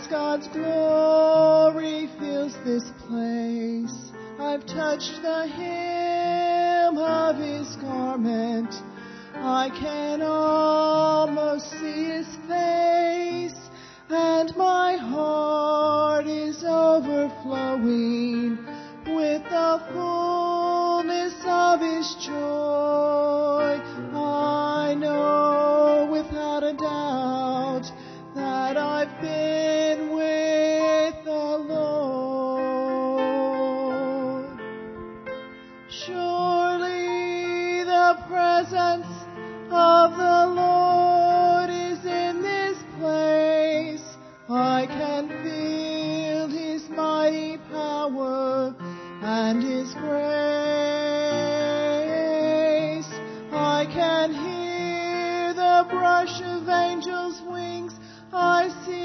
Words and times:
as 0.00 0.06
God's 0.06 0.48
glory 0.48 2.08
fills 2.18 2.54
this 2.64 2.84
place. 3.06 4.12
I've 4.38 4.64
touched 4.66 5.20
the 5.22 5.46
hem 5.46 6.96
of 6.96 7.36
his 7.36 7.76
garment. 7.76 8.72
I 9.34 9.70
can 9.70 10.22
almost 10.22 11.70
see 11.70 12.04
his 12.04 12.26
face, 12.48 13.70
and 14.08 14.56
my 14.56 14.96
heart 14.96 16.26
is 16.26 16.64
overflowing 16.64 18.39
of 56.20 56.68
angels' 56.68 57.40
wings. 57.40 57.94
I 58.30 58.68
see 58.84 58.99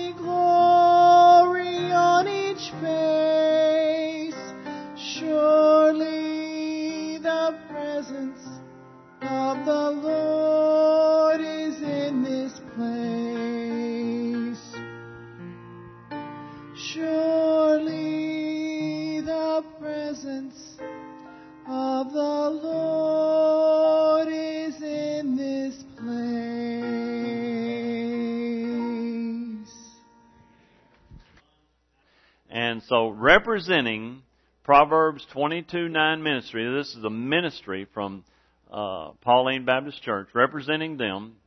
representing 33.26 34.22
Proverbs 34.64 35.26
22 35.34 35.90
9 35.90 36.22
ministry, 36.22 36.78
this 36.78 36.94
is 36.96 37.04
a 37.04 37.10
ministry 37.10 37.88
from 37.92 38.24
uh, 38.72 39.14
Pauline 39.22 39.66
Baptist 39.66 40.04
Church, 40.04 40.28
representing 40.36 40.98
them, 40.98 41.38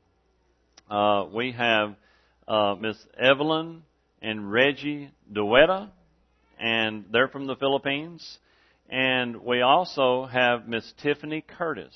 uh, 0.90 1.26
we 1.32 1.52
have 1.52 1.94
uh, 2.48 2.74
Miss 2.80 2.96
Evelyn 3.16 3.84
and 4.20 4.50
Reggie 4.50 5.12
Duetta, 5.32 5.90
and 6.58 7.04
they're 7.12 7.28
from 7.28 7.46
the 7.46 7.54
Philippines. 7.54 8.38
And 8.90 9.36
we 9.42 9.60
also 9.60 10.26
have 10.26 10.66
Miss 10.66 10.92
Tiffany 11.00 11.44
Curtis. 11.58 11.94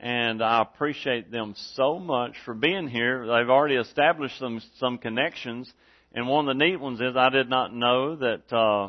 And 0.00 0.42
I 0.42 0.62
appreciate 0.62 1.30
them 1.30 1.54
so 1.74 1.98
much 1.98 2.36
for 2.46 2.54
being 2.54 2.88
here. 2.88 3.26
They've 3.26 3.50
already 3.50 3.76
established 3.76 4.38
some 4.38 4.62
some 4.78 4.96
connections. 4.96 5.70
And 6.14 6.28
one 6.28 6.48
of 6.48 6.56
the 6.56 6.64
neat 6.64 6.76
ones 6.76 7.00
is 7.00 7.16
I 7.16 7.28
did 7.28 7.50
not 7.50 7.74
know 7.74 8.14
that 8.16 8.52
uh, 8.52 8.88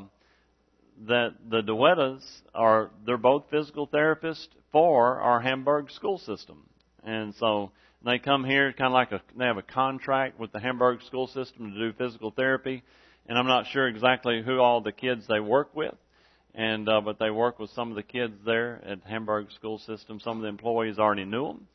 that 1.08 1.34
the 1.50 1.62
Duettas 1.62 2.24
are 2.54 2.92
they're 3.06 3.18
both 3.18 3.46
physical 3.50 3.88
therapists 3.88 4.48
for 4.72 5.20
our 5.20 5.42
Hamburg 5.42 5.90
school 5.90 6.20
system. 6.20 6.70
And 7.04 7.34
so 7.36 7.72
they 8.06 8.20
come 8.20 8.44
here 8.44 8.72
kind 8.74 8.88
of 8.88 8.94
like 8.94 9.12
a 9.12 9.22
they 9.36 9.46
have 9.46 9.58
a 9.58 9.64
contract 9.64 10.40
with 10.40 10.52
the 10.52 10.60
Hamburg 10.60 11.02
school 11.02 11.26
system 11.26 11.74
to 11.74 11.80
do 11.80 11.98
physical 11.98 12.30
therapy. 12.30 12.84
And 13.28 13.40
I'm 13.40 13.48
not 13.48 13.66
sure 13.68 13.88
exactly 13.88 14.44
who 14.44 14.60
all 14.60 14.82
the 14.82 14.92
kids 14.92 15.26
they 15.28 15.40
work 15.40 15.76
with, 15.76 15.96
and 16.54 16.88
uh, 16.88 17.02
but 17.02 17.18
they 17.18 17.32
work 17.32 17.58
with 17.58 17.72
some 17.72 17.90
of 17.90 17.96
the 17.96 18.04
kids 18.04 18.36
there 18.46 18.82
at 18.86 19.00
Hamburg 19.04 19.52
school 19.52 19.80
system. 19.80 20.20
Some 20.20 20.38
of 20.38 20.44
the 20.44 20.50
employees 20.50 21.00
already 21.00 21.26
knew 21.26 21.48
them, 21.48 21.68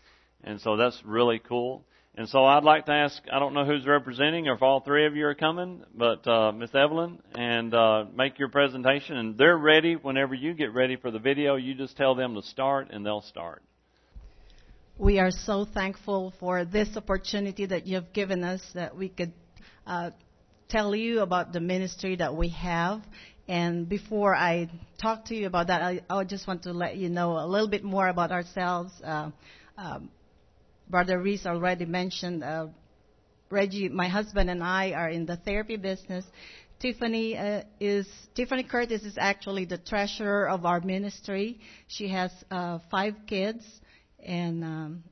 and 0.44 0.60
so 0.60 0.76
that's 0.76 1.02
really 1.04 1.40
cool. 1.40 1.82
And 2.16 2.28
so 2.28 2.44
I'd 2.44 2.64
like 2.64 2.86
to 2.86 2.92
ask, 2.92 3.22
I 3.32 3.38
don't 3.38 3.54
know 3.54 3.64
who's 3.64 3.86
representing 3.86 4.48
or 4.48 4.54
if 4.54 4.62
all 4.62 4.80
three 4.80 5.06
of 5.06 5.14
you 5.14 5.26
are 5.26 5.34
coming, 5.34 5.84
but 5.94 6.26
uh, 6.26 6.50
Miss 6.52 6.74
Evelyn, 6.74 7.22
and 7.34 7.72
uh, 7.72 8.04
make 8.14 8.38
your 8.38 8.48
presentation. 8.48 9.16
And 9.16 9.38
they're 9.38 9.56
ready 9.56 9.94
whenever 9.94 10.34
you 10.34 10.52
get 10.54 10.74
ready 10.74 10.96
for 10.96 11.10
the 11.10 11.20
video. 11.20 11.56
You 11.56 11.74
just 11.74 11.96
tell 11.96 12.14
them 12.14 12.34
to 12.34 12.42
start, 12.42 12.88
and 12.90 13.06
they'll 13.06 13.22
start. 13.22 13.62
We 14.98 15.18
are 15.18 15.30
so 15.30 15.64
thankful 15.64 16.34
for 16.40 16.64
this 16.64 16.94
opportunity 16.96 17.64
that 17.66 17.86
you've 17.86 18.12
given 18.12 18.44
us 18.44 18.60
that 18.74 18.96
we 18.96 19.08
could 19.08 19.32
uh, 19.86 20.10
tell 20.68 20.94
you 20.94 21.20
about 21.20 21.52
the 21.52 21.60
ministry 21.60 22.16
that 22.16 22.36
we 22.36 22.50
have. 22.50 23.02
And 23.48 23.88
before 23.88 24.34
I 24.34 24.68
talk 25.00 25.26
to 25.26 25.34
you 25.34 25.46
about 25.46 25.68
that, 25.68 25.80
I, 25.80 26.00
I 26.10 26.24
just 26.24 26.46
want 26.46 26.64
to 26.64 26.72
let 26.72 26.96
you 26.96 27.08
know 27.08 27.38
a 27.38 27.46
little 27.46 27.68
bit 27.68 27.82
more 27.82 28.08
about 28.08 28.30
ourselves. 28.30 28.92
Uh, 29.02 29.30
um, 29.78 30.10
Brother 30.90 31.18
Reese 31.18 31.46
already 31.46 31.84
mentioned 31.84 32.42
uh, 32.42 32.66
Reggie, 33.50 33.88
my 33.88 34.08
husband 34.08 34.50
and 34.50 34.62
I 34.62 34.92
are 34.92 35.08
in 35.08 35.26
the 35.26 35.36
therapy 35.36 35.76
business. 35.76 36.24
Tiffany 36.80 37.36
uh, 37.36 37.62
is 37.78 38.08
Tiffany 38.34 38.64
Curtis 38.64 39.02
is 39.02 39.16
actually 39.18 39.66
the 39.66 39.78
treasurer 39.78 40.48
of 40.48 40.64
our 40.64 40.80
ministry. 40.80 41.60
She 41.86 42.08
has 42.08 42.32
uh, 42.50 42.78
five 42.90 43.14
kids, 43.26 43.64
and 44.18 44.64
um, 44.64 45.04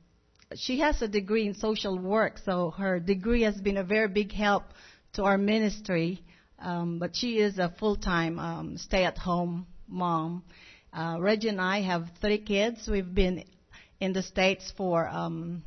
she 0.55 0.79
has 0.79 1.01
a 1.01 1.07
degree 1.07 1.47
in 1.47 1.53
social 1.53 1.97
work. 1.97 2.39
So 2.43 2.71
her 2.71 2.99
degree 2.99 3.43
has 3.43 3.55
been 3.55 3.77
a 3.77 3.83
very 3.83 4.07
big 4.07 4.31
help 4.31 4.63
to 5.13 5.23
our 5.23 5.37
ministry. 5.37 6.23
Um, 6.61 6.99
but 6.99 7.15
she 7.15 7.39
is 7.39 7.57
a 7.57 7.73
full-time 7.79 8.37
um, 8.37 8.77
stay-at-home 8.77 9.65
mom. 9.87 10.43
Uh, 10.91 11.17
Reggie 11.19 11.49
and 11.49 11.61
I 11.61 11.81
have 11.81 12.09
three 12.19 12.39
kids. 12.39 12.87
We've 12.87 13.13
been 13.13 13.45
in 14.01 14.11
the 14.11 14.23
states 14.23 14.73
for 14.75 15.07
um, 15.07 15.63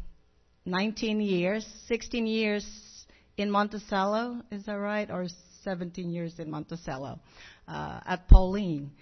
19 0.65 1.21
years, 1.21 1.67
16 1.89 2.27
years 2.27 2.65
in 3.37 3.51
Monticello, 3.51 4.43
is 4.51 4.65
that 4.67 4.75
right? 4.75 5.11
Or 5.11 5.27
17 5.65 6.11
years 6.11 6.39
in 6.39 6.51
Monticello 6.51 7.19
uh, 7.67 8.01
at 8.07 8.29
Pauline. 8.29 8.93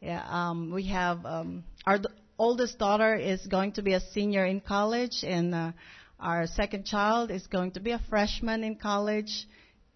Yeah, 0.00 0.24
um, 0.26 0.72
we 0.72 0.86
have 0.86 1.24
um, 1.26 1.64
our 1.86 1.98
d- 1.98 2.08
oldest 2.38 2.78
daughter 2.78 3.14
is 3.14 3.46
going 3.46 3.72
to 3.72 3.82
be 3.82 3.92
a 3.92 4.00
senior 4.00 4.46
in 4.46 4.60
college, 4.60 5.22
and 5.22 5.54
uh, 5.54 5.72
our 6.18 6.46
second 6.46 6.86
child 6.86 7.30
is 7.30 7.46
going 7.46 7.72
to 7.72 7.80
be 7.80 7.90
a 7.90 8.00
freshman 8.08 8.64
in 8.64 8.76
college, 8.76 9.46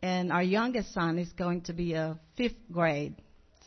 and 0.03 0.31
our 0.31 0.43
youngest 0.43 0.93
son 0.93 1.19
is 1.19 1.33
going 1.33 1.63
to 1.63 1.73
be 1.73 1.95
a 1.95 2.19
fifth 2.37 2.71
grade. 2.71 3.15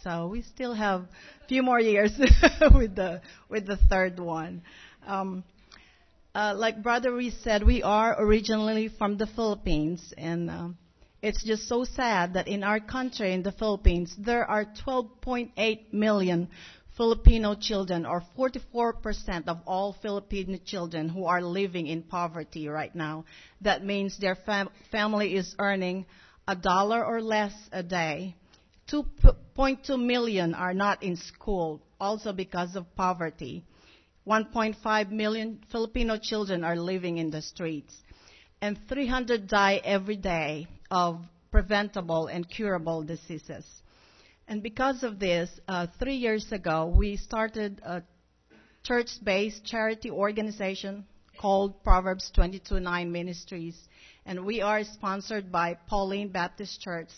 So 0.03 0.27
we 0.27 0.43
still 0.43 0.75
have 0.75 1.01
a 1.01 1.47
few 1.47 1.63
more 1.63 1.79
years 1.79 2.11
with 2.71 2.95
the 2.95 3.21
with 3.49 3.65
the 3.65 3.77
third 3.89 4.19
one. 4.19 4.61
Um, 5.07 5.43
uh, 6.35 6.53
like 6.55 6.81
Brother 6.81 7.13
Reese 7.13 7.37
said, 7.43 7.63
we 7.63 7.83
are 7.83 8.15
originally 8.21 8.89
from 8.89 9.17
the 9.17 9.27
Philippines, 9.27 10.13
and 10.17 10.49
um, 10.49 10.77
it's 11.21 11.43
just 11.43 11.67
so 11.67 11.83
sad 11.83 12.33
that 12.35 12.47
in 12.47 12.63
our 12.63 12.79
country, 12.79 13.33
in 13.33 13.43
the 13.43 13.51
Philippines, 13.51 14.15
there 14.17 14.45
are 14.45 14.65
12.8 14.85 15.93
million 15.93 16.47
Filipino 16.95 17.53
children, 17.53 18.05
or 18.05 18.23
44% 18.37 19.47
of 19.47 19.59
all 19.67 19.95
Filipino 20.01 20.57
children 20.65 21.09
who 21.09 21.25
are 21.25 21.41
living 21.41 21.85
in 21.87 22.01
poverty 22.01 22.67
right 22.67 22.93
now. 22.95 23.25
That 23.61 23.85
means 23.85 24.17
their 24.17 24.35
fam- 24.35 24.69
family 24.91 25.35
is 25.35 25.55
earning 25.59 26.07
a 26.47 26.55
dollar 26.55 27.05
or 27.05 27.21
less 27.21 27.53
a 27.71 27.83
day. 27.83 28.35
2.2 28.91 30.03
million 30.03 30.55
are 30.55 30.73
not 30.73 31.03
in 31.03 31.17
school, 31.17 31.81
also 31.99 32.33
because 32.33 32.75
of 32.75 32.95
poverty. 32.95 33.63
1.5 34.27 35.11
million 35.11 35.59
Filipino 35.71 36.17
children 36.17 36.65
are 36.65 36.75
living 36.75 37.17
in 37.17 37.31
the 37.31 37.41
streets. 37.41 37.95
And 38.61 38.77
300 38.89 39.47
die 39.47 39.79
every 39.83 40.17
day 40.17 40.67
of 40.91 41.21
preventable 41.49 42.27
and 42.27 42.49
curable 42.49 43.03
diseases. 43.03 43.65
And 44.47 44.61
because 44.61 45.03
of 45.03 45.19
this, 45.19 45.49
uh, 45.67 45.87
three 45.97 46.15
years 46.15 46.51
ago, 46.51 46.93
we 46.93 47.15
started 47.15 47.81
a 47.85 48.03
church 48.83 49.11
based 49.23 49.65
charity 49.65 50.11
organization 50.11 51.05
called 51.39 51.81
Proverbs 51.83 52.31
22:9 52.35 53.11
Ministries. 53.11 53.77
And 54.25 54.45
we 54.45 54.61
are 54.61 54.83
sponsored 54.83 55.51
by 55.51 55.75
Pauline 55.87 56.29
Baptist 56.29 56.81
Church. 56.81 57.09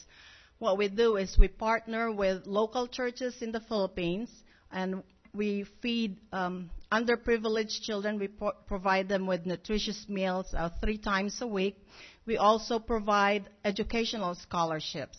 What 0.60 0.78
we 0.78 0.90
do 0.90 1.16
is 1.16 1.38
we 1.40 1.48
partner 1.48 2.12
with 2.12 2.46
local 2.46 2.88
churches 2.88 3.42
in 3.42 3.52
the 3.52 3.62
Philippines 3.62 4.30
and 4.72 5.04
we 5.34 5.66
feed 5.82 6.18
um, 6.34 6.70
underprivileged 6.92 7.82
children. 7.82 8.20
We 8.20 8.28
pro- 8.28 8.54
provide 8.68 9.08
them 9.10 9.28
with 9.28 9.46
nutritious 9.46 10.06
meals 10.08 10.48
uh, 10.56 10.70
three 10.82 10.98
times 10.98 11.42
a 11.42 11.48
week. 11.48 11.78
We 12.26 12.38
also 12.38 12.80
provide 12.80 13.50
educational 13.64 14.36
scholarships. 14.36 15.18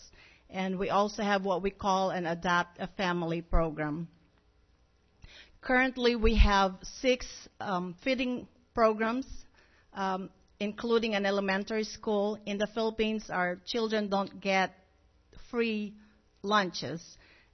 And 0.48 0.78
we 0.78 0.90
also 0.90 1.22
have 1.22 1.44
what 1.44 1.62
we 1.62 1.70
call 1.70 2.10
an 2.10 2.26
Adopt 2.26 2.78
a 2.80 2.88
Family 2.88 3.40
program. 3.40 4.08
Currently, 5.60 6.16
we 6.16 6.36
have 6.36 6.74
six 6.82 7.26
um, 7.60 7.94
feeding 8.02 8.48
programs, 8.74 9.26
um, 9.94 10.30
including 10.58 11.14
an 11.14 11.26
elementary 11.26 11.84
school. 11.84 12.38
In 12.46 12.58
the 12.58 12.66
Philippines, 12.66 13.30
our 13.30 13.58
children 13.66 14.08
don't 14.08 14.40
get 14.40 14.72
free 15.50 15.94
lunches, 16.42 17.02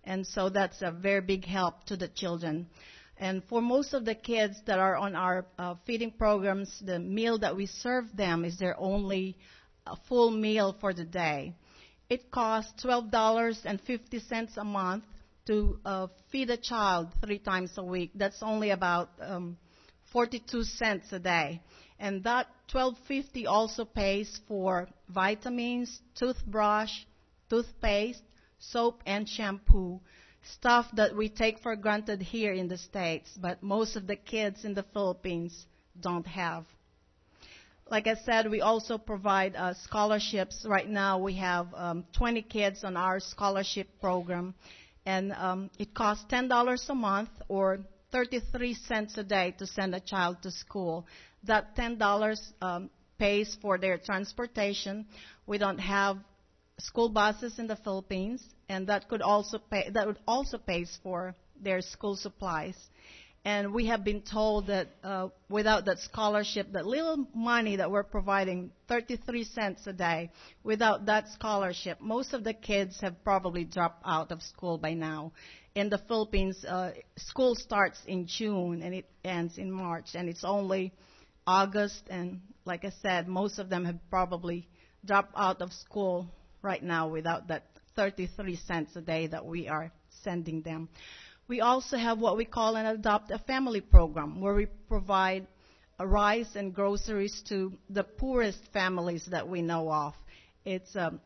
and 0.04 0.26
so 0.26 0.48
that's 0.48 0.82
a 0.82 0.90
very 0.92 1.20
big 1.20 1.44
help 1.44 1.84
to 1.86 1.96
the 1.96 2.08
children. 2.08 2.68
And 3.18 3.42
for 3.44 3.62
most 3.62 3.94
of 3.94 4.04
the 4.04 4.14
kids 4.14 4.56
that 4.66 4.78
are 4.78 4.96
on 4.96 5.14
our 5.14 5.46
uh, 5.58 5.74
feeding 5.86 6.10
programs, 6.10 6.80
the 6.84 6.98
meal 6.98 7.38
that 7.38 7.56
we 7.56 7.66
serve 7.66 8.04
them 8.14 8.44
is 8.44 8.58
their 8.58 8.78
only 8.78 9.36
uh, 9.86 9.96
full 10.08 10.30
meal 10.30 10.76
for 10.80 10.92
the 10.92 11.04
day. 11.04 11.54
It 12.08 12.30
costs 12.30 12.84
$12.50 12.84 14.56
a 14.56 14.64
month 14.64 15.04
to 15.46 15.78
uh, 15.84 16.08
feed 16.30 16.50
a 16.50 16.56
child 16.56 17.08
three 17.24 17.38
times 17.38 17.72
a 17.78 17.82
week. 17.82 18.10
That's 18.14 18.42
only 18.42 18.70
about 18.70 19.10
um, 19.20 19.56
42 20.12 20.64
cents 20.64 21.12
a 21.12 21.18
day. 21.18 21.62
And 21.98 22.22
that 22.24 22.48
12.50 22.72 23.46
also 23.46 23.84
pays 23.84 24.40
for 24.46 24.88
vitamins, 25.08 26.00
toothbrush, 26.14 26.90
toothpaste, 27.48 28.22
soap 28.58 29.02
and 29.06 29.28
shampoo, 29.28 30.00
stuff 30.52 30.86
that 30.94 31.14
we 31.14 31.28
take 31.28 31.58
for 31.60 31.74
granted 31.76 32.22
here 32.22 32.52
in 32.52 32.68
the 32.68 32.78
States, 32.78 33.30
but 33.40 33.62
most 33.62 33.96
of 33.96 34.06
the 34.06 34.16
kids 34.16 34.64
in 34.64 34.74
the 34.74 34.84
Philippines 34.92 35.66
don't 36.00 36.26
have. 36.26 36.64
Like 37.88 38.06
I 38.06 38.16
said, 38.24 38.50
we 38.50 38.60
also 38.60 38.98
provide 38.98 39.54
uh, 39.54 39.74
scholarships. 39.74 40.66
Right 40.68 40.88
now, 40.88 41.18
we 41.18 41.36
have 41.36 41.68
um, 41.74 42.04
20 42.16 42.42
kids 42.42 42.82
on 42.82 42.96
our 42.96 43.20
scholarship 43.20 43.88
program, 44.00 44.54
and 45.04 45.32
um, 45.32 45.70
it 45.78 45.94
costs 45.94 46.24
$10 46.30 46.88
a 46.88 46.94
month 46.94 47.30
or 47.48 47.80
33 48.10 48.74
cents 48.74 49.16
a 49.18 49.22
day 49.22 49.54
to 49.58 49.66
send 49.66 49.94
a 49.94 50.00
child 50.00 50.38
to 50.42 50.50
school. 50.50 51.06
That 51.44 51.76
$10 51.76 52.38
um, 52.60 52.90
pays 53.18 53.56
for 53.62 53.78
their 53.78 53.98
transportation. 53.98 55.06
We 55.46 55.58
don't 55.58 55.78
have 55.78 56.18
school 56.78 57.08
buses 57.08 57.58
in 57.58 57.68
the 57.68 57.76
Philippines, 57.76 58.42
and 58.68 58.88
that 58.88 59.08
could 59.08 59.22
also 59.22 59.58
pay, 59.58 59.90
that 59.90 60.06
would 60.06 60.18
also 60.26 60.58
pays 60.58 60.98
for 61.02 61.34
their 61.60 61.80
school 61.80 62.16
supplies. 62.16 62.76
And 63.44 63.72
we 63.72 63.86
have 63.86 64.02
been 64.02 64.22
told 64.22 64.66
that 64.66 64.88
uh, 65.04 65.28
without 65.48 65.84
that 65.84 66.00
scholarship, 66.00 66.72
that 66.72 66.84
little 66.84 67.28
money 67.32 67.76
that 67.76 67.88
we're 67.92 68.02
providing, 68.02 68.72
33 68.88 69.44
cents 69.44 69.86
a 69.86 69.92
day, 69.92 70.32
without 70.64 71.06
that 71.06 71.28
scholarship, 71.28 72.00
most 72.00 72.34
of 72.34 72.42
the 72.42 72.52
kids 72.52 73.00
have 73.02 73.22
probably 73.22 73.62
dropped 73.62 74.02
out 74.04 74.32
of 74.32 74.42
school 74.42 74.78
by 74.78 74.94
now. 74.94 75.32
In 75.76 75.90
the 75.90 75.98
Philippines, 76.08 76.64
uh, 76.64 76.90
school 77.18 77.54
starts 77.54 78.00
in 78.08 78.26
June 78.26 78.82
and 78.82 78.92
it 78.92 79.06
ends 79.24 79.58
in 79.58 79.70
March, 79.70 80.16
and 80.16 80.28
it's 80.28 80.42
only 80.42 80.92
August. 81.46 82.02
And 82.10 82.40
like 82.64 82.84
I 82.84 82.90
said, 83.00 83.28
most 83.28 83.60
of 83.60 83.68
them 83.68 83.84
have 83.84 84.00
probably 84.10 84.66
dropped 85.04 85.34
out 85.36 85.62
of 85.62 85.72
school 85.72 86.26
right 86.62 86.82
now 86.82 87.06
without 87.06 87.46
that 87.46 87.62
33 87.96 88.56
cents 88.56 88.94
a 88.96 89.00
day 89.00 89.26
that 89.26 89.44
we 89.44 89.68
are 89.68 89.90
sending 90.22 90.62
them. 90.62 90.88
We 91.48 91.60
also 91.60 91.96
have 91.96 92.18
what 92.18 92.36
we 92.36 92.44
call 92.44 92.76
an 92.76 92.86
Adopt 92.86 93.30
a 93.30 93.38
Family 93.38 93.80
program 93.80 94.40
where 94.40 94.54
we 94.54 94.66
provide 94.88 95.46
rice 95.98 96.54
and 96.54 96.74
groceries 96.74 97.42
to 97.48 97.72
the 97.88 98.04
poorest 98.04 98.58
families 98.72 99.26
that 99.30 99.48
we 99.48 99.62
know 99.62 99.90
of. 99.90 100.14
It's, 100.64 100.94
um, 100.96 101.20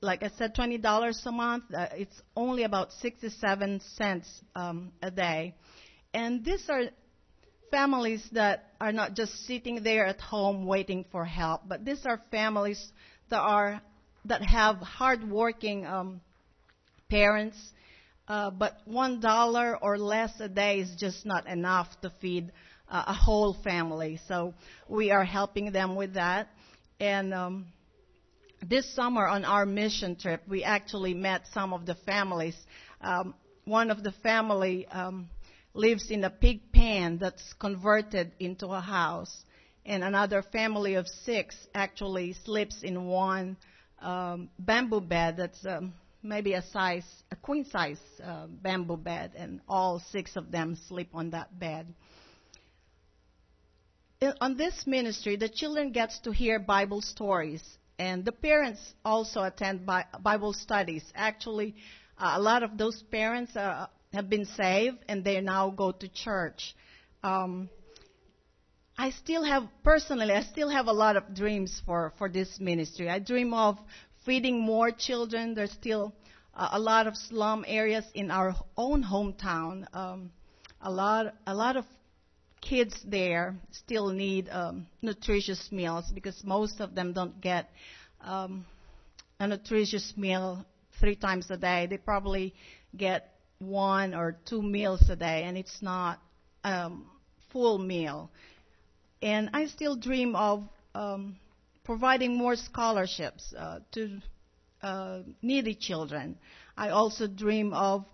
like 0.00 0.22
I 0.22 0.30
said, 0.36 0.54
$20 0.54 1.26
a 1.26 1.32
month. 1.32 1.64
Uh, 1.72 1.86
it's 1.92 2.22
only 2.34 2.64
about 2.64 2.92
67 2.94 3.80
cents 3.96 4.28
um, 4.54 4.92
a 5.02 5.10
day. 5.10 5.54
And 6.14 6.44
these 6.44 6.64
are 6.68 6.84
families 7.70 8.26
that 8.32 8.72
are 8.80 8.92
not 8.92 9.14
just 9.14 9.46
sitting 9.46 9.82
there 9.82 10.06
at 10.06 10.20
home 10.20 10.66
waiting 10.66 11.04
for 11.12 11.24
help, 11.24 11.62
but 11.66 11.84
these 11.84 12.06
are 12.06 12.20
families 12.30 12.92
that 13.28 13.40
are 13.40 13.82
that 14.28 14.42
have 14.42 14.76
hardworking 14.76 15.86
um, 15.86 16.20
parents, 17.08 17.56
uh, 18.28 18.50
but 18.50 18.78
one 18.84 19.20
dollar 19.20 19.76
or 19.80 19.98
less 19.98 20.32
a 20.40 20.48
day 20.48 20.80
is 20.80 20.94
just 20.96 21.24
not 21.24 21.46
enough 21.46 21.88
to 22.02 22.12
feed 22.20 22.52
uh, 22.88 23.04
a 23.06 23.12
whole 23.12 23.54
family. 23.64 24.20
So 24.28 24.54
we 24.88 25.10
are 25.10 25.24
helping 25.24 25.72
them 25.72 25.96
with 25.96 26.14
that. 26.14 26.48
And 26.98 27.34
um, 27.34 27.66
this 28.66 28.94
summer 28.94 29.26
on 29.26 29.44
our 29.44 29.66
mission 29.66 30.16
trip, 30.16 30.42
we 30.48 30.64
actually 30.64 31.14
met 31.14 31.42
some 31.52 31.72
of 31.72 31.86
the 31.86 31.94
families. 31.94 32.56
Um, 33.00 33.34
one 33.64 33.90
of 33.90 34.02
the 34.02 34.12
family 34.12 34.86
um, 34.88 35.28
lives 35.74 36.10
in 36.10 36.24
a 36.24 36.30
pig 36.30 36.72
pen 36.72 37.18
that's 37.18 37.52
converted 37.58 38.32
into 38.38 38.68
a 38.68 38.80
house, 38.80 39.44
and 39.84 40.02
another 40.02 40.42
family 40.42 40.94
of 40.94 41.06
six 41.06 41.54
actually 41.74 42.34
sleeps 42.44 42.82
in 42.82 43.06
one 43.06 43.56
um, 44.00 44.50
bamboo 44.58 45.00
bed 45.00 45.36
that's 45.36 45.64
um, 45.66 45.92
maybe 46.22 46.54
a 46.54 46.62
size, 46.62 47.06
a 47.30 47.36
queen 47.36 47.64
size 47.64 48.00
uh, 48.22 48.46
bamboo 48.46 48.96
bed, 48.96 49.32
and 49.36 49.60
all 49.68 50.02
six 50.10 50.36
of 50.36 50.50
them 50.50 50.76
sleep 50.88 51.08
on 51.14 51.30
that 51.30 51.58
bed. 51.58 51.86
In, 54.20 54.32
on 54.40 54.56
this 54.56 54.86
ministry, 54.86 55.36
the 55.36 55.48
children 55.48 55.92
get 55.92 56.12
to 56.24 56.32
hear 56.32 56.58
Bible 56.58 57.02
stories, 57.02 57.62
and 57.98 58.24
the 58.24 58.32
parents 58.32 58.80
also 59.04 59.42
attend 59.42 59.86
Bi- 59.86 60.06
Bible 60.20 60.52
studies. 60.52 61.04
Actually, 61.14 61.74
uh, 62.18 62.34
a 62.36 62.40
lot 62.40 62.62
of 62.62 62.76
those 62.78 63.02
parents 63.10 63.54
uh, 63.56 63.86
have 64.12 64.28
been 64.28 64.46
saved, 64.46 64.98
and 65.08 65.24
they 65.24 65.40
now 65.40 65.70
go 65.70 65.92
to 65.92 66.08
church. 66.08 66.74
Um, 67.22 67.68
I 69.06 69.10
still 69.10 69.44
have, 69.44 69.68
personally, 69.84 70.34
I 70.34 70.42
still 70.42 70.68
have 70.68 70.88
a 70.88 70.92
lot 70.92 71.16
of 71.16 71.32
dreams 71.32 71.80
for, 71.86 72.12
for 72.18 72.28
this 72.28 72.58
ministry. 72.58 73.08
I 73.08 73.20
dream 73.20 73.54
of 73.54 73.78
feeding 74.24 74.58
more 74.58 74.90
children. 74.90 75.54
There's 75.54 75.70
still 75.70 76.12
uh, 76.52 76.70
a 76.72 76.80
lot 76.80 77.06
of 77.06 77.16
slum 77.16 77.64
areas 77.68 78.04
in 78.14 78.32
our 78.32 78.56
own 78.76 79.04
hometown. 79.04 79.86
Um, 79.94 80.32
a 80.80 80.90
lot, 80.90 81.32
a 81.46 81.54
lot 81.54 81.76
of 81.76 81.84
kids 82.60 83.00
there 83.06 83.54
still 83.70 84.08
need 84.08 84.48
um, 84.48 84.88
nutritious 85.02 85.70
meals 85.70 86.10
because 86.12 86.42
most 86.42 86.80
of 86.80 86.96
them 86.96 87.12
don't 87.12 87.40
get 87.40 87.70
um, 88.22 88.66
a 89.38 89.46
nutritious 89.46 90.14
meal 90.16 90.66
three 90.98 91.14
times 91.14 91.48
a 91.52 91.56
day. 91.56 91.86
They 91.88 91.98
probably 91.98 92.54
get 92.96 93.32
one 93.60 94.14
or 94.14 94.36
two 94.46 94.62
meals 94.62 95.08
a 95.08 95.14
day, 95.14 95.44
and 95.44 95.56
it's 95.56 95.80
not 95.80 96.18
um, 96.64 97.06
full 97.52 97.78
meal. 97.78 98.32
And 99.22 99.50
I 99.52 99.66
still 99.66 99.96
dream 99.96 100.36
of 100.36 100.68
um, 100.94 101.36
providing 101.84 102.36
more 102.36 102.56
scholarships 102.56 103.54
uh, 103.56 103.80
to 103.92 104.20
uh, 104.82 105.20
needy 105.42 105.74
children. 105.74 106.38
I 106.76 106.90
also 106.90 107.26
dream 107.26 107.72
of 107.72 108.04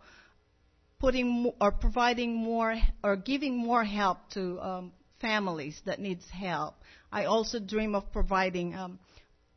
putting 1.00 1.42
mo- 1.44 1.54
or 1.61 1.73
providing 1.73 2.35
more 2.37 2.76
or 3.02 3.16
giving 3.16 3.56
more 3.56 3.82
help 3.85 4.18
to 4.30 4.61
um, 4.61 4.92
families 5.21 5.80
that 5.85 5.99
needs 5.99 6.28
help. 6.30 6.75
I 7.11 7.25
also 7.25 7.59
dream 7.59 7.94
of 7.94 8.12
providing 8.12 8.75
um, 8.75 8.99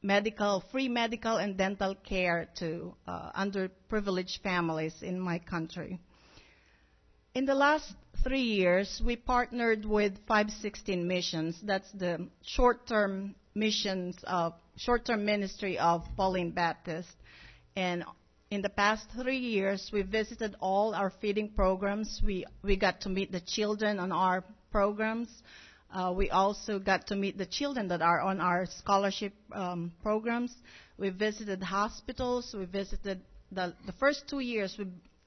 medical, 0.02 0.64
free 0.72 0.88
medical 0.88 1.38
and 1.38 1.58
dental 1.58 1.96
care 1.96 2.48
to 2.60 2.96
uh, 3.08 3.32
underprivileged 3.34 4.40
families 4.42 4.94
in 5.02 5.20
my 5.20 5.40
country. 5.40 6.00
In 7.36 7.44
the 7.46 7.54
last 7.54 7.94
three 8.24 8.44
years, 8.44 9.02
we 9.06 9.18
partnered 9.18 9.84
with 9.84 10.14
516 10.26 11.06
Missions. 11.06 11.60
That's 11.62 11.92
the 11.92 12.30
short-term 12.42 13.36
missions 13.54 14.16
of 14.24 14.54
short-term 14.78 15.26
ministry 15.26 15.78
of 15.78 16.06
Pauline 16.16 16.52
Baptist. 16.52 17.10
And 17.76 18.06
in 18.52 18.62
the 18.62 18.70
past 18.70 19.10
three 19.22 19.40
years, 19.40 19.90
we 19.92 20.02
visited 20.04 20.56
all 20.62 20.96
our 20.96 21.10
feeding 21.10 21.50
programs. 21.50 22.22
We 22.26 22.46
we 22.64 22.78
got 22.78 23.02
to 23.02 23.10
meet 23.10 23.34
the 23.34 23.42
children 23.42 24.00
on 24.00 24.14
our 24.14 24.46
programs. 24.72 25.28
Uh, 25.94 26.14
we 26.16 26.30
also 26.30 26.80
got 26.80 27.08
to 27.08 27.18
meet 27.18 27.38
the 27.38 27.46
children 27.46 27.90
that 27.90 28.02
are 28.02 28.22
on 28.22 28.40
our 28.40 28.66
scholarship 28.66 29.34
um, 29.52 29.92
programs. 30.02 30.56
We 30.98 31.10
visited 31.10 31.62
hospitals. 31.62 32.56
We 32.58 32.64
visited 32.64 33.20
the 33.52 33.76
the 33.86 33.94
first 34.00 34.30
two 34.30 34.40
years. 34.40 34.78
We 34.80 34.86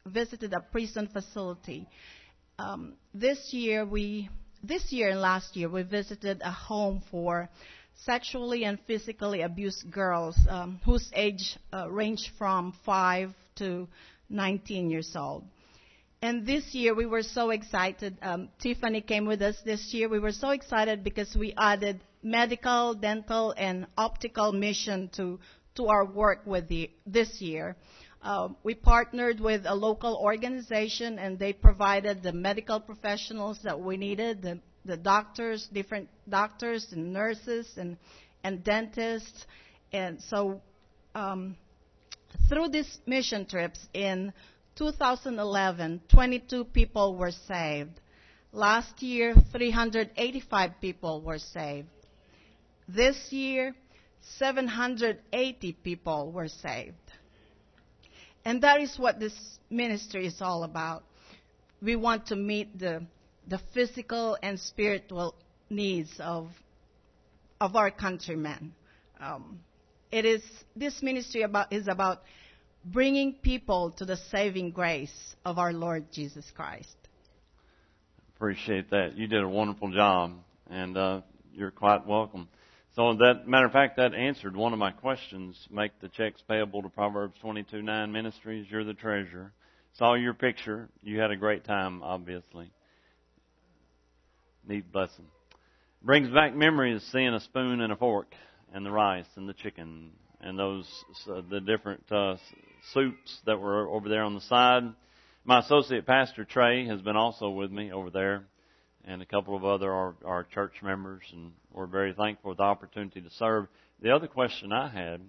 visited 0.09 0.53
a 0.53 0.61
prison 0.61 1.09
facility 1.13 1.87
um, 2.59 2.95
this 3.15 3.53
year 3.53 3.85
we 3.85 4.29
this 4.63 4.93
year 4.93 5.11
and 5.11 5.21
last 5.21 5.57
year 5.57 5.69
we 5.69 5.83
visited 5.83 6.41
a 6.43 6.51
home 6.51 7.03
for 7.11 7.49
sexually 8.05 8.65
and 8.65 8.79
physically 8.87 9.43
abused 9.43 9.91
girls 9.91 10.37
um, 10.49 10.81
whose 10.85 11.11
age 11.15 11.57
uh, 11.73 11.89
range 11.91 12.33
from 12.39 12.73
5 12.85 13.33
to 13.57 13.89
19 14.31 14.91
years 14.91 15.15
old. 15.17 15.45
And 16.21 16.47
this 16.47 16.75
year 16.75 16.95
we 16.95 17.07
were 17.07 17.23
so 17.23 17.51
excited. 17.51 18.17
Um, 18.23 18.49
Tiffany 18.61 19.01
came 19.01 19.27
with 19.27 19.41
us 19.41 19.57
this 19.65 19.93
year. 19.95 20.09
We 20.09 20.19
were 20.19 20.33
so 20.33 20.51
excited 20.51 21.05
because 21.05 21.35
we 21.37 21.55
added 21.57 22.01
medical, 22.23 22.95
dental, 22.95 23.55
and 23.57 23.87
optical 23.97 24.53
mission 24.53 25.11
to 25.15 25.39
to 25.77 25.87
our 25.87 26.05
work 26.05 26.41
with 26.45 26.67
the 26.67 26.91
this 27.07 27.41
year. 27.41 27.77
Uh, 28.23 28.49
we 28.63 28.75
partnered 28.75 29.41
with 29.41 29.65
a 29.65 29.75
local 29.75 30.17
organization, 30.17 31.19
and 31.19 31.39
they 31.39 31.53
provided 31.53 32.23
the 32.23 32.33
medical 32.33 32.81
professionals 32.81 33.61
that 33.63 33.79
we 33.81 33.97
needed, 33.97 34.43
the, 34.43 34.59
the 34.85 34.97
doctors, 34.97 35.69
different 35.73 36.09
doctors 36.29 36.93
and 36.93 37.13
nurses 37.13 37.69
and 37.77 37.97
and 38.45 38.63
dentists, 38.65 39.47
and 39.93 40.21
so 40.23 40.61
um, 41.15 41.57
through 42.49 42.69
these 42.69 42.99
mission 43.07 43.47
trips 43.47 43.81
in 43.93 44.33
2011, 44.77 46.01
22 46.09 46.65
people 46.65 47.17
were 47.17 47.33
saved. 47.33 48.01
Last 48.53 49.03
year, 49.03 49.35
385 49.53 50.81
people 50.81 51.21
were 51.21 51.39
saved. 51.39 51.89
This 52.89 53.33
year, 53.33 53.75
780 54.39 55.73
people 55.85 56.33
were 56.33 56.49
saved. 56.49 57.08
And 58.49 58.63
that 58.63 58.81
is 58.81 58.99
what 58.99 59.21
this 59.21 59.35
ministry 59.69 60.27
is 60.27 60.41
all 60.41 60.65
about. 60.65 61.05
We 61.83 61.97
want 61.97 62.29
to 62.29 62.35
meet 62.35 62.79
the, 62.79 63.03
the 63.47 63.61
physical 63.75 64.39
and 64.43 64.59
spiritual 64.59 65.35
needs 65.69 66.09
of, 66.19 66.49
of 67.61 67.77
our 67.77 67.91
countrymen. 67.91 68.73
Um, 69.21 69.61
it 70.11 70.25
is, 70.25 70.43
this 70.75 71.03
ministry 71.03 71.43
about, 71.43 71.75
is 71.75 71.89
about 71.89 72.23
bringing 72.83 73.35
people 73.35 73.91
to 73.99 74.07
the 74.07 74.17
saving 74.17 74.71
grace 74.71 75.37
of 75.45 75.59
our 75.59 75.75
Lord 75.75 76.11
Jesus 76.11 76.51
Christ. 76.57 76.97
Appreciate 78.35 78.89
that. 78.89 79.15
You 79.15 79.27
did 79.27 79.43
a 79.43 79.49
wonderful 79.49 79.93
job, 79.93 80.33
and 80.71 80.97
uh, 80.97 81.21
you're 81.53 81.71
quite 81.71 82.07
welcome. 82.07 82.49
So, 82.99 83.15
that 83.15 83.47
matter 83.47 83.65
of 83.65 83.71
fact, 83.71 83.99
that 83.99 84.13
answered 84.13 84.57
one 84.57 84.73
of 84.73 84.81
my 84.81 84.91
questions. 84.91 85.57
Make 85.71 85.93
the 86.01 86.09
checks 86.09 86.43
payable 86.49 86.83
to 86.83 86.89
Proverbs 86.89 87.39
22:9 87.41 88.11
Ministries. 88.11 88.69
You're 88.69 88.83
the 88.83 88.93
treasurer. 88.93 89.53
Saw 89.93 90.15
your 90.15 90.35
picture. 90.35 90.89
You 91.05 91.21
had 91.21 91.31
a 91.31 91.37
great 91.37 91.63
time, 91.63 92.03
obviously. 92.03 92.73
Neat 94.67 94.91
blessing. 94.91 95.27
Brings 96.03 96.29
back 96.31 96.57
memories 96.57 97.09
seeing 97.13 97.35
a 97.35 97.39
spoon 97.39 97.83
and 97.83 97.93
a 97.93 97.97
fork, 97.97 98.35
and 98.75 98.85
the 98.85 98.91
rice 98.91 99.29
and 99.37 99.49
the 99.49 99.55
chicken, 99.55 100.11
and 100.41 100.59
those 100.59 100.89
uh, 101.31 101.43
the 101.49 101.61
different 101.61 102.03
uh, 102.11 102.35
soups 102.95 103.39
that 103.47 103.61
were 103.61 103.89
over 103.89 104.09
there 104.09 104.25
on 104.25 104.35
the 104.35 104.41
side. 104.41 104.83
My 105.45 105.61
associate 105.61 106.05
pastor 106.05 106.45
Trey 106.45 106.89
has 106.89 107.01
been 107.01 107.15
also 107.15 107.51
with 107.51 107.71
me 107.71 107.93
over 107.93 108.11
there, 108.11 108.47
and 109.05 109.23
a 109.23 109.27
couple 109.27 109.57
of 109.57 109.65
other 109.65 109.93
our, 109.93 110.47
church 110.53 110.75
members, 110.83 111.23
and 111.33 111.53
we're 111.73 111.87
very 111.87 112.13
thankful 112.13 112.53
for 112.53 112.57
the 112.57 112.63
opportunity 112.63 113.21
to 113.21 113.31
serve. 113.31 113.67
The 114.03 114.11
other 114.11 114.27
question 114.27 114.73
I 114.73 114.89
had 114.89 115.21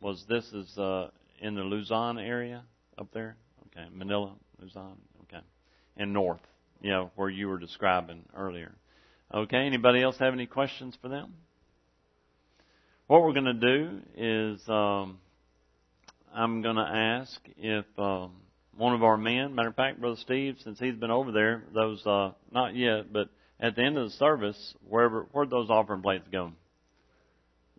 was 0.00 0.24
this 0.28 0.44
is 0.52 0.78
uh, 0.78 1.08
in 1.40 1.54
the 1.54 1.62
Luzon 1.62 2.18
area 2.18 2.64
up 2.98 3.08
there, 3.12 3.36
okay, 3.66 3.88
Manila, 3.92 4.34
Luzon, 4.60 4.96
okay, 5.22 5.42
and 5.96 6.12
north, 6.12 6.40
you 6.80 6.90
know, 6.90 7.10
where 7.16 7.30
you 7.30 7.48
were 7.48 7.58
describing 7.58 8.24
earlier. 8.36 8.72
Okay, 9.32 9.66
anybody 9.66 10.02
else 10.02 10.16
have 10.18 10.32
any 10.32 10.46
questions 10.46 10.96
for 11.00 11.08
them? 11.08 11.34
What 13.06 13.22
we're 13.22 13.32
going 13.32 13.44
to 13.44 13.52
do 13.54 14.00
is 14.16 14.68
um, 14.68 15.18
I'm 16.34 16.62
going 16.62 16.76
to 16.76 16.82
ask 16.82 17.40
if 17.58 17.84
um, 17.98 18.32
one 18.76 18.94
of 18.94 19.02
our 19.02 19.16
men, 19.16 19.54
matter 19.54 19.68
of 19.68 19.76
fact, 19.76 20.00
Brother 20.00 20.16
Steve, 20.20 20.56
since 20.64 20.78
he's 20.78 20.94
been 20.94 21.10
over 21.10 21.32
there, 21.32 21.64
those 21.72 22.04
uh, 22.06 22.32
not 22.52 22.74
yet, 22.74 23.12
but 23.12 23.28
at 23.60 23.76
the 23.76 23.82
end 23.82 23.96
of 23.96 24.04
the 24.10 24.16
service, 24.16 24.74
wherever 24.88 25.26
where'd 25.32 25.50
those 25.50 25.70
offering 25.70 26.02
plates 26.02 26.26
go? 26.30 26.52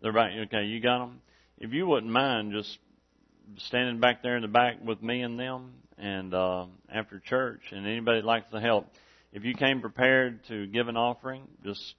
They're 0.00 0.12
back. 0.12 0.32
Okay, 0.46 0.64
you 0.64 0.80
got 0.80 0.98
them. 0.98 1.20
If 1.58 1.72
you 1.72 1.86
wouldn't 1.86 2.12
mind 2.12 2.52
just 2.52 2.78
standing 3.66 4.00
back 4.00 4.22
there 4.22 4.36
in 4.36 4.42
the 4.42 4.48
back 4.48 4.76
with 4.84 5.02
me 5.02 5.22
and 5.22 5.38
them, 5.38 5.74
and 5.98 6.34
uh, 6.34 6.66
after 6.92 7.18
church, 7.20 7.60
and 7.72 7.86
anybody 7.86 8.20
that 8.20 8.26
likes 8.26 8.50
to 8.52 8.60
help, 8.60 8.86
if 9.32 9.44
you 9.44 9.54
came 9.54 9.80
prepared 9.80 10.40
to 10.48 10.66
give 10.66 10.88
an 10.88 10.96
offering, 10.96 11.42
just 11.64 11.94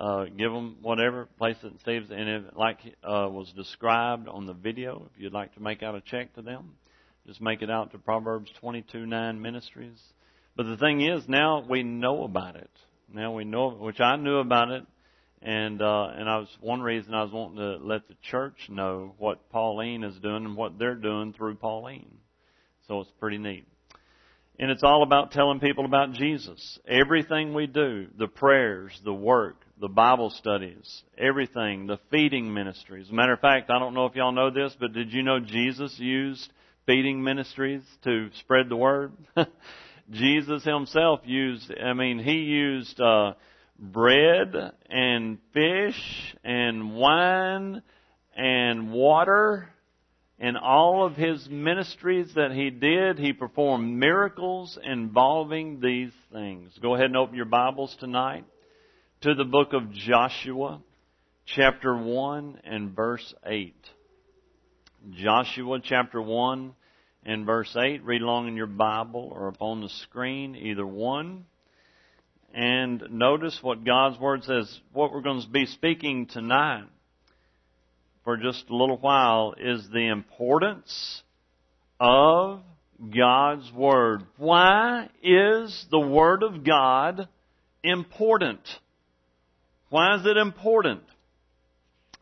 uh, 0.00 0.24
give 0.24 0.52
them 0.52 0.76
whatever, 0.82 1.26
place 1.38 1.56
it 1.62 1.72
in 1.72 1.78
Steve's, 1.80 2.10
and 2.10 2.28
if, 2.28 2.42
like 2.56 2.78
uh, 3.02 3.28
was 3.30 3.52
described 3.56 4.28
on 4.28 4.46
the 4.46 4.52
video, 4.52 5.08
if 5.12 5.20
you'd 5.20 5.32
like 5.32 5.54
to 5.54 5.60
make 5.60 5.82
out 5.82 5.94
a 5.94 6.00
check 6.00 6.34
to 6.34 6.42
them, 6.42 6.74
just 7.28 7.42
make 7.42 7.60
it 7.60 7.70
out 7.70 7.92
to 7.92 7.98
Proverbs 7.98 8.50
22:9 8.62 9.38
Ministries. 9.42 10.02
But 10.56 10.64
the 10.64 10.78
thing 10.78 11.02
is, 11.02 11.28
now 11.28 11.60
we 11.60 11.82
know 11.82 12.24
about 12.24 12.56
it. 12.56 12.70
Now 13.12 13.34
we 13.34 13.44
know, 13.44 13.68
which 13.68 14.00
I 14.00 14.16
knew 14.16 14.38
about 14.38 14.70
it, 14.70 14.86
and 15.42 15.82
uh, 15.82 16.08
and 16.16 16.26
I 16.26 16.38
was 16.38 16.48
one 16.62 16.80
reason 16.80 17.12
I 17.12 17.22
was 17.24 17.30
wanting 17.30 17.58
to 17.58 17.84
let 17.84 18.08
the 18.08 18.14
church 18.22 18.70
know 18.70 19.12
what 19.18 19.50
Pauline 19.50 20.04
is 20.04 20.18
doing 20.20 20.46
and 20.46 20.56
what 20.56 20.78
they're 20.78 20.94
doing 20.94 21.34
through 21.34 21.56
Pauline. 21.56 22.16
So 22.86 23.02
it's 23.02 23.10
pretty 23.20 23.36
neat. 23.36 23.66
And 24.58 24.70
it's 24.70 24.82
all 24.82 25.02
about 25.02 25.30
telling 25.30 25.60
people 25.60 25.84
about 25.84 26.12
Jesus. 26.12 26.78
Everything 26.88 27.52
we 27.52 27.66
do, 27.66 28.06
the 28.16 28.26
prayers, 28.26 28.98
the 29.04 29.12
work, 29.12 29.56
the 29.78 29.88
Bible 29.88 30.30
studies, 30.30 31.02
everything, 31.18 31.86
the 31.86 32.00
feeding 32.10 32.54
ministries. 32.54 33.08
As 33.08 33.12
a 33.12 33.14
matter 33.14 33.34
of 33.34 33.40
fact, 33.40 33.70
I 33.70 33.78
don't 33.78 33.92
know 33.92 34.06
if 34.06 34.16
y'all 34.16 34.32
know 34.32 34.50
this, 34.50 34.74
but 34.80 34.94
did 34.94 35.12
you 35.12 35.22
know 35.22 35.40
Jesus 35.40 35.94
used 35.98 36.50
feeding 36.88 37.22
ministries 37.22 37.82
to 38.02 38.30
spread 38.40 38.70
the 38.70 38.76
word? 38.76 39.12
Jesus 40.10 40.64
himself 40.64 41.20
used, 41.26 41.70
I 41.70 41.92
mean, 41.92 42.18
he 42.18 42.38
used 42.38 42.98
uh, 42.98 43.34
bread 43.78 44.54
and 44.88 45.36
fish 45.52 46.34
and 46.42 46.94
wine 46.96 47.82
and 48.34 48.90
water 48.90 49.68
in 50.38 50.56
all 50.56 51.04
of 51.04 51.14
his 51.14 51.46
ministries 51.50 52.32
that 52.36 52.52
he 52.52 52.70
did, 52.70 53.18
he 53.18 53.34
performed 53.34 53.98
miracles 53.98 54.78
involving 54.82 55.80
these 55.80 56.12
things. 56.32 56.72
Go 56.80 56.94
ahead 56.94 57.06
and 57.06 57.18
open 57.18 57.34
your 57.34 57.44
Bibles 57.44 57.94
tonight 58.00 58.46
to 59.22 59.34
the 59.34 59.44
book 59.44 59.74
of 59.74 59.92
Joshua, 59.92 60.80
chapter 61.44 61.94
1 61.94 62.60
and 62.64 62.96
verse 62.96 63.34
8. 63.44 63.74
Joshua 65.10 65.80
chapter 65.82 66.22
1 66.22 66.74
and 67.24 67.46
verse 67.46 67.74
8. 67.76 68.04
Read 68.04 68.22
along 68.22 68.48
in 68.48 68.56
your 68.56 68.66
Bible 68.66 69.30
or 69.34 69.48
upon 69.48 69.80
the 69.80 69.88
screen, 69.88 70.56
either 70.56 70.86
one. 70.86 71.44
And 72.54 73.02
notice 73.10 73.58
what 73.62 73.84
God's 73.84 74.18
Word 74.18 74.44
says. 74.44 74.80
What 74.92 75.12
we're 75.12 75.20
going 75.20 75.42
to 75.42 75.48
be 75.48 75.66
speaking 75.66 76.26
tonight 76.26 76.86
for 78.24 78.36
just 78.36 78.68
a 78.68 78.76
little 78.76 78.98
while 78.98 79.54
is 79.58 79.88
the 79.92 80.08
importance 80.08 81.22
of 82.00 82.60
God's 83.16 83.70
Word. 83.72 84.22
Why 84.36 85.08
is 85.22 85.86
the 85.90 86.00
Word 86.00 86.42
of 86.42 86.64
God 86.64 87.28
important? 87.82 88.60
Why 89.90 90.16
is 90.16 90.26
it 90.26 90.36
important? 90.36 91.02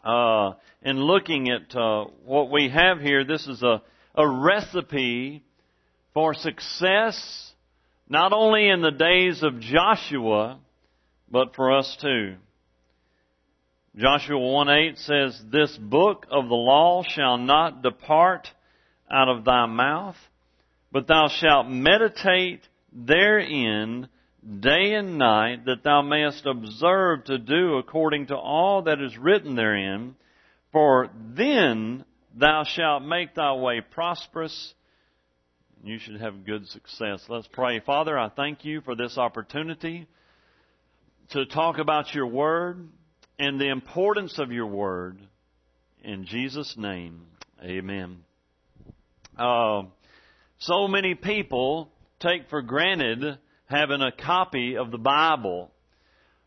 Uh, 0.05 0.53
in 0.83 0.99
looking 0.99 1.51
at 1.51 1.75
uh, 1.75 2.05
what 2.25 2.51
we 2.51 2.69
have 2.69 3.01
here, 3.01 3.25
this 3.25 3.47
is 3.47 3.63
a, 3.63 3.83
a 4.17 4.27
recipe 4.27 5.43
for 6.15 6.35
success, 6.35 7.53
not 8.09 8.33
only 8.33 8.69
in 8.69 8.81
the 8.81 8.91
days 8.91 9.43
of 9.43 9.61
Joshua, 9.61 10.59
but 11.31 11.55
for 11.55 11.77
us 11.77 11.97
too. 12.01 12.37
Joshua 13.97 14.39
1:8 14.39 14.99
says, 14.99 15.43
"This 15.51 15.77
book 15.77 16.27
of 16.31 16.49
the 16.49 16.55
law 16.55 17.03
shall 17.03 17.39
not 17.39 17.83
depart 17.83 18.51
out 19.11 19.29
of 19.29 19.45
thy 19.45 19.67
mouth, 19.67 20.19
but 20.93 21.07
thou 21.07 21.29
shalt 21.29 21.67
meditate 21.69 22.69
therein 22.93 24.09
day 24.61 24.95
and 24.95 25.19
night, 25.19 25.65
that 25.65 25.83
thou 25.83 26.03
mayest 26.03 26.47
observe 26.47 27.25
to 27.25 27.39
do 27.39 27.77
according 27.77 28.27
to 28.27 28.37
all 28.37 28.83
that 28.83 29.01
is 29.01 29.19
written 29.19 29.57
therein, 29.57 30.15
for 30.73 31.11
then 31.35 32.05
thou 32.37 32.65
shalt 32.65 33.03
make 33.03 33.35
thy 33.35 33.55
way 33.55 33.81
prosperous, 33.81 34.75
you 35.83 35.99
should 35.99 36.21
have 36.21 36.45
good 36.45 36.67
success. 36.69 37.25
Let's 37.29 37.49
pray. 37.49 37.81
Father, 37.81 38.19
I 38.19 38.29
thank 38.29 38.65
you 38.65 38.81
for 38.83 38.95
this 38.95 39.17
opportunity 39.17 40.07
to 41.31 41.47
talk 41.47 41.79
about 41.79 42.15
your 42.15 42.27
word 42.27 42.89
and 43.39 43.61
the 43.61 43.71
importance 43.71 44.39
of 44.39 44.53
your 44.53 44.67
word. 44.67 45.19
In 46.03 46.25
Jesus' 46.25 46.75
name, 46.77 47.23
amen. 47.63 48.19
Uh, 49.37 49.83
so 50.59 50.89
many 50.89 51.15
people 51.15 51.91
take 52.21 52.49
for 52.49 52.63
granted 52.63 53.39
having 53.67 54.01
a 54.01 54.13
copy 54.13 54.77
of 54.77 54.91
the 54.91 54.99
Bible. 54.99 55.71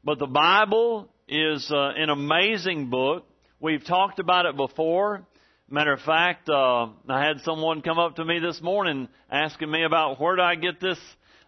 But 0.03 0.19
the 0.19 0.27
Bible 0.27 1.09
is 1.27 1.69
uh, 1.71 1.91
an 1.95 2.09
amazing 2.09 2.89
book. 2.89 3.25
We've 3.59 3.83
talked 3.83 4.19
about 4.19 4.45
it 4.45 4.55
before. 4.55 5.25
Matter 5.71 5.93
of 5.93 6.01
fact, 6.01 6.49
uh, 6.49 6.87
I 7.07 7.23
had 7.23 7.41
someone 7.41 7.83
come 7.83 7.99
up 7.99 8.15
to 8.15 8.25
me 8.25 8.39
this 8.39 8.59
morning 8.59 9.07
asking 9.29 9.69
me 9.69 9.83
about 9.83 10.19
where 10.19 10.35
do 10.35 10.41
I 10.41 10.55
get 10.55 10.81
this, 10.81 10.97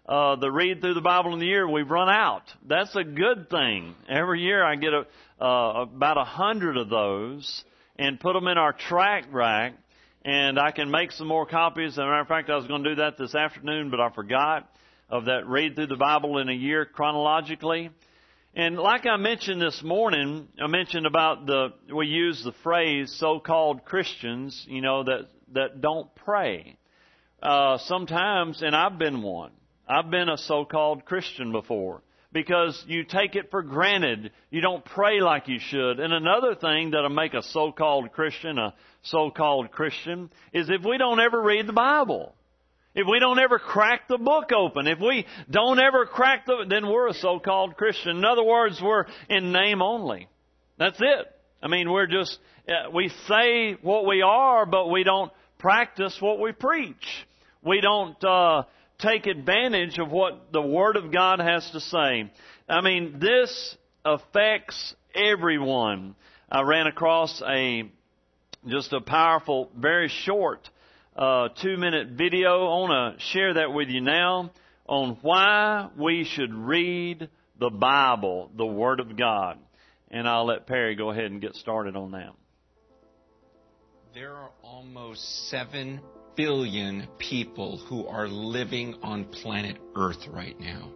uh, 0.08 0.36
the 0.36 0.52
read 0.52 0.80
through 0.80 0.94
the 0.94 1.02
Bible 1.02 1.34
in 1.34 1.40
the 1.40 1.48
year. 1.48 1.68
We've 1.68 1.90
run 1.90 2.08
out. 2.08 2.44
That's 2.68 2.96
a 2.96 3.04
good 3.04 3.50
thing. 3.50 3.96
Every 4.08 4.42
year 4.42 4.64
I 4.64 4.76
get 4.76 4.94
a, 4.94 5.44
uh, 5.44 5.82
about 5.82 6.20
a 6.20 6.24
hundred 6.24 6.78
of 6.78 6.88
those 6.88 7.64
and 7.98 8.20
put 8.20 8.34
them 8.34 8.48
in 8.48 8.60
our 8.60 8.74
track 8.74 9.26
rack 9.32 9.74
and 10.24 10.60
I 10.60 10.70
can 10.70 10.92
make 10.92 11.14
some 11.14 11.28
more 11.28 11.48
copies. 11.48 11.94
As 11.94 11.98
a 11.98 12.02
matter 12.02 12.20
of 12.20 12.28
fact, 12.28 12.52
I 12.52 12.58
was 12.58 12.68
going 12.68 12.84
to 12.84 12.90
do 12.92 12.96
that 12.98 13.18
this 13.18 13.34
afternoon, 13.34 13.90
but 13.90 14.00
I 14.00 14.12
forgot 14.12 14.70
of 15.10 15.26
that 15.26 15.48
read 15.48 15.74
through 15.74 15.88
the 15.88 15.96
Bible 15.96 16.38
in 16.38 16.48
a 16.48 16.54
year 16.54 16.86
chronologically. 16.86 17.90
And 18.54 18.78
like 18.78 19.06
I 19.06 19.16
mentioned 19.16 19.62
this 19.62 19.82
morning, 19.82 20.50
I 20.62 20.68
mentioned 20.68 21.06
about 21.06 21.46
the, 21.46 21.70
we 21.96 22.08
use 22.08 22.44
the 22.44 22.52
phrase 22.64 23.16
so-called 23.18 23.86
Christians, 23.86 24.66
you 24.68 24.82
know, 24.82 25.06
that, 25.06 25.30
that 25.54 25.80
don't 25.80 26.14
pray. 26.16 26.76
Uh, 27.42 27.78
sometimes, 27.86 28.62
and 28.62 28.76
I've 28.76 29.00
been 29.00 29.22
one, 29.22 29.52
I've 29.88 30.12
been 30.12 30.28
a 30.28 30.38
so-called 30.38 31.06
Christian 31.06 31.54
before 31.54 32.02
because 32.34 32.84
you 32.88 33.06
take 33.06 33.36
it 33.36 33.52
for 33.52 33.62
granted. 33.62 34.32
You 34.50 34.60
don't 34.60 34.84
pray 34.84 35.22
like 35.22 35.48
you 35.48 35.60
should. 35.60 36.02
And 36.02 36.14
another 36.14 36.56
thing 36.56 36.92
that'll 36.92 37.10
make 37.10 37.34
a 37.34 37.44
so-called 37.44 38.12
Christian 38.12 38.58
a 38.58 38.74
so-called 39.04 39.72
Christian 39.72 40.30
is 40.52 40.70
if 40.70 40.84
we 40.86 40.98
don't 40.98 41.22
ever 41.22 41.42
read 41.42 41.68
the 41.68 41.74
Bible. 41.74 42.36
If 42.94 43.08
we 43.10 43.20
don't 43.20 43.40
ever 43.40 43.58
crack 43.58 44.08
the 44.10 44.18
book 44.18 44.52
open, 44.52 44.88
if 44.88 45.00
we 45.00 45.26
don't 45.50 45.80
ever 45.80 46.06
crack 46.06 46.46
the, 46.46 46.66
then 46.68 46.88
we're 46.88 47.08
a 47.08 47.14
so-called 47.14 47.78
Christian. 47.78 48.18
In 48.18 48.26
other 48.26 48.44
words, 48.44 48.82
we're 48.82 49.06
in 49.30 49.54
name 49.54 49.82
only. 49.82 50.28
That's 50.78 51.00
it. 51.00 51.28
I 51.64 51.68
mean, 51.68 51.90
we're 51.90 52.08
just, 52.08 52.38
uh, 52.68 52.90
we 52.92 53.10
say 53.28 53.78
what 53.82 54.06
we 54.06 54.22
are, 54.22 54.66
but 54.66 54.90
we 54.90 55.04
don't 55.04 55.32
practice 55.58 56.18
what 56.20 56.40
we 56.40 56.52
preach. 56.52 57.26
We 57.64 57.80
don't, 57.80 58.22
uh, 58.24 58.64
take 59.00 59.26
advantage 59.26 59.98
of 59.98 60.12
what 60.12 60.52
the 60.52 60.62
Word 60.62 60.96
of 60.96 61.12
God 61.12 61.40
has 61.40 61.70
to 61.72 61.80
say. 61.80 62.32
I 62.68 62.82
mean, 62.82 63.20
this 63.20 63.78
affects 64.04 64.96
everyone. 65.16 66.16
I 66.52 66.62
ran 66.62 66.88
across 66.88 67.42
a, 67.48 67.90
just 68.68 68.92
a 68.94 69.02
powerful, 69.02 69.70
very 69.76 70.10
short, 70.10 70.70
uh, 71.16 71.50
two 71.62 71.78
minute 71.78 72.10
video. 72.10 72.66
I 72.66 72.80
want 72.80 73.20
to 73.20 73.26
share 73.26 73.56
that 73.56 73.74
with 73.74 73.90
you 73.90 74.02
now 74.02 74.52
on 74.88 75.18
why 75.22 75.90
we 75.98 76.24
should 76.24 76.54
read 76.54 77.30
the 77.60 77.70
Bible, 77.70 78.52
the 78.56 78.66
Word 78.66 79.00
of 79.00 79.18
God. 79.18 79.58
And 80.10 80.28
I'll 80.28 80.46
let 80.46 80.68
Perry 80.68 80.96
go 80.96 81.10
ahead 81.12 81.26
and 81.26 81.40
get 81.42 81.56
started 81.56 81.96
on 81.96 82.12
that. 82.12 82.32
There 84.14 84.34
are 84.34 84.52
almost 84.62 85.50
7 85.50 86.02
billion 86.36 87.08
people 87.18 87.78
who 87.78 88.08
are 88.08 88.28
living 88.28 88.96
on 89.02 89.26
planet 89.26 89.78
Earth 89.96 90.28
right 90.28 90.60
now. 90.60 90.92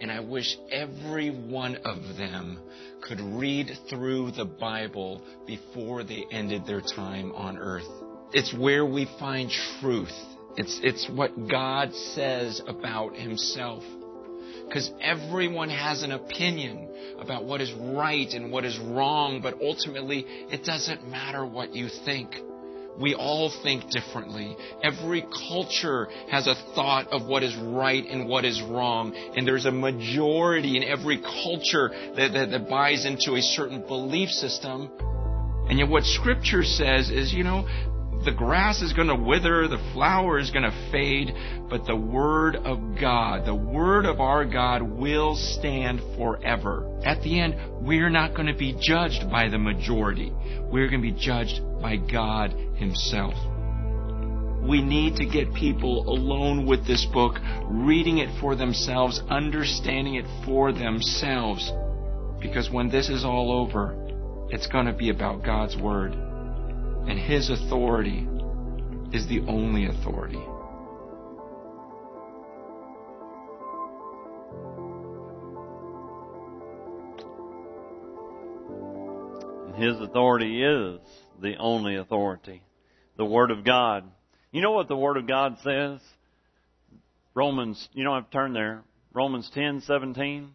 And 0.00 0.10
I 0.10 0.20
wish 0.20 0.56
every 0.70 1.30
one 1.30 1.76
of 1.84 2.16
them 2.16 2.58
could 3.00 3.20
read 3.20 3.70
through 3.88 4.32
the 4.32 4.44
Bible 4.44 5.22
before 5.46 6.04
they 6.04 6.24
ended 6.30 6.66
their 6.66 6.80
time 6.80 7.32
on 7.32 7.58
earth. 7.58 7.88
It's 8.32 8.52
where 8.52 8.84
we 8.84 9.06
find 9.18 9.50
truth. 9.80 10.12
It's, 10.56 10.80
it's 10.82 11.08
what 11.08 11.48
God 11.48 11.94
says 11.94 12.60
about 12.66 13.16
Himself. 13.16 13.82
Because 14.66 14.90
everyone 15.00 15.68
has 15.68 16.02
an 16.02 16.12
opinion 16.12 16.88
about 17.18 17.44
what 17.44 17.60
is 17.60 17.72
right 17.72 18.28
and 18.32 18.50
what 18.50 18.64
is 18.64 18.78
wrong, 18.78 19.40
but 19.42 19.58
ultimately 19.62 20.24
it 20.50 20.64
doesn't 20.64 21.08
matter 21.08 21.44
what 21.44 21.74
you 21.74 21.88
think. 22.04 22.34
We 22.98 23.14
all 23.14 23.52
think 23.62 23.90
differently. 23.90 24.56
Every 24.82 25.26
culture 25.48 26.08
has 26.30 26.46
a 26.46 26.54
thought 26.74 27.08
of 27.08 27.26
what 27.26 27.42
is 27.42 27.56
right 27.56 28.04
and 28.04 28.28
what 28.28 28.44
is 28.44 28.62
wrong. 28.62 29.14
And 29.36 29.46
there's 29.46 29.66
a 29.66 29.72
majority 29.72 30.76
in 30.76 30.84
every 30.84 31.18
culture 31.18 31.90
that, 32.16 32.32
that, 32.32 32.50
that 32.50 32.68
buys 32.68 33.04
into 33.04 33.34
a 33.34 33.42
certain 33.42 33.86
belief 33.86 34.28
system. 34.28 34.90
And 35.68 35.78
yet 35.78 35.88
what 35.88 36.04
scripture 36.04 36.62
says 36.62 37.10
is, 37.10 37.32
you 37.32 37.42
know, 37.42 37.66
the 38.24 38.32
grass 38.32 38.82
is 38.82 38.92
going 38.92 39.08
to 39.08 39.14
wither, 39.14 39.68
the 39.68 39.90
flower 39.92 40.38
is 40.38 40.50
going 40.50 40.64
to 40.64 40.90
fade, 40.90 41.32
but 41.68 41.86
the 41.86 41.96
Word 41.96 42.56
of 42.56 42.98
God, 43.00 43.46
the 43.46 43.54
Word 43.54 44.06
of 44.06 44.20
our 44.20 44.44
God 44.44 44.82
will 44.82 45.36
stand 45.36 46.00
forever. 46.16 47.00
At 47.04 47.22
the 47.22 47.40
end, 47.40 47.56
we're 47.80 48.10
not 48.10 48.34
going 48.34 48.46
to 48.46 48.56
be 48.56 48.76
judged 48.80 49.30
by 49.30 49.48
the 49.48 49.58
majority. 49.58 50.32
We're 50.60 50.88
going 50.88 51.02
to 51.02 51.12
be 51.12 51.18
judged 51.18 51.60
by 51.80 51.96
God 51.96 52.52
Himself. 52.76 53.34
We 54.66 54.82
need 54.82 55.16
to 55.16 55.26
get 55.26 55.52
people 55.52 56.08
alone 56.08 56.66
with 56.66 56.86
this 56.86 57.04
book, 57.12 57.36
reading 57.64 58.18
it 58.18 58.40
for 58.40 58.56
themselves, 58.56 59.20
understanding 59.28 60.14
it 60.14 60.24
for 60.46 60.72
themselves. 60.72 61.70
Because 62.40 62.70
when 62.70 62.88
this 62.88 63.10
is 63.10 63.24
all 63.24 63.52
over, 63.52 63.94
it's 64.50 64.66
going 64.66 64.86
to 64.86 64.94
be 64.94 65.10
about 65.10 65.44
God's 65.44 65.76
Word. 65.76 66.23
And 67.06 67.18
His 67.18 67.50
authority 67.50 68.26
is 69.12 69.26
the 69.28 69.40
only 69.46 69.86
authority. 69.86 70.42
His 79.76 80.00
authority 80.00 80.62
is 80.62 81.00
the 81.40 81.56
only 81.58 81.96
authority. 81.96 82.62
The 83.16 83.24
Word 83.24 83.50
of 83.50 83.64
God. 83.64 84.04
You 84.52 84.62
know 84.62 84.72
what 84.72 84.88
the 84.88 84.96
Word 84.96 85.16
of 85.16 85.26
God 85.26 85.56
says? 85.64 86.00
Romans, 87.34 87.88
you 87.92 88.04
don't 88.04 88.14
have 88.14 88.30
to 88.30 88.36
turn 88.36 88.52
there. 88.52 88.82
Romans 89.12 89.50
10, 89.52 89.82
17. 89.82 90.50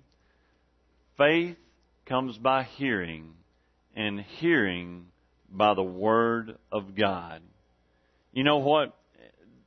Faith 1.17 1.57
comes 2.05 2.38
by 2.38 2.63
hearing, 2.63 3.33
and 3.95 4.19
hearing 4.21 5.07
by 5.51 5.73
the 5.73 5.83
Word 5.83 6.57
of 6.71 6.95
God. 6.95 7.41
You 8.31 8.43
know 8.43 8.57
what? 8.57 8.95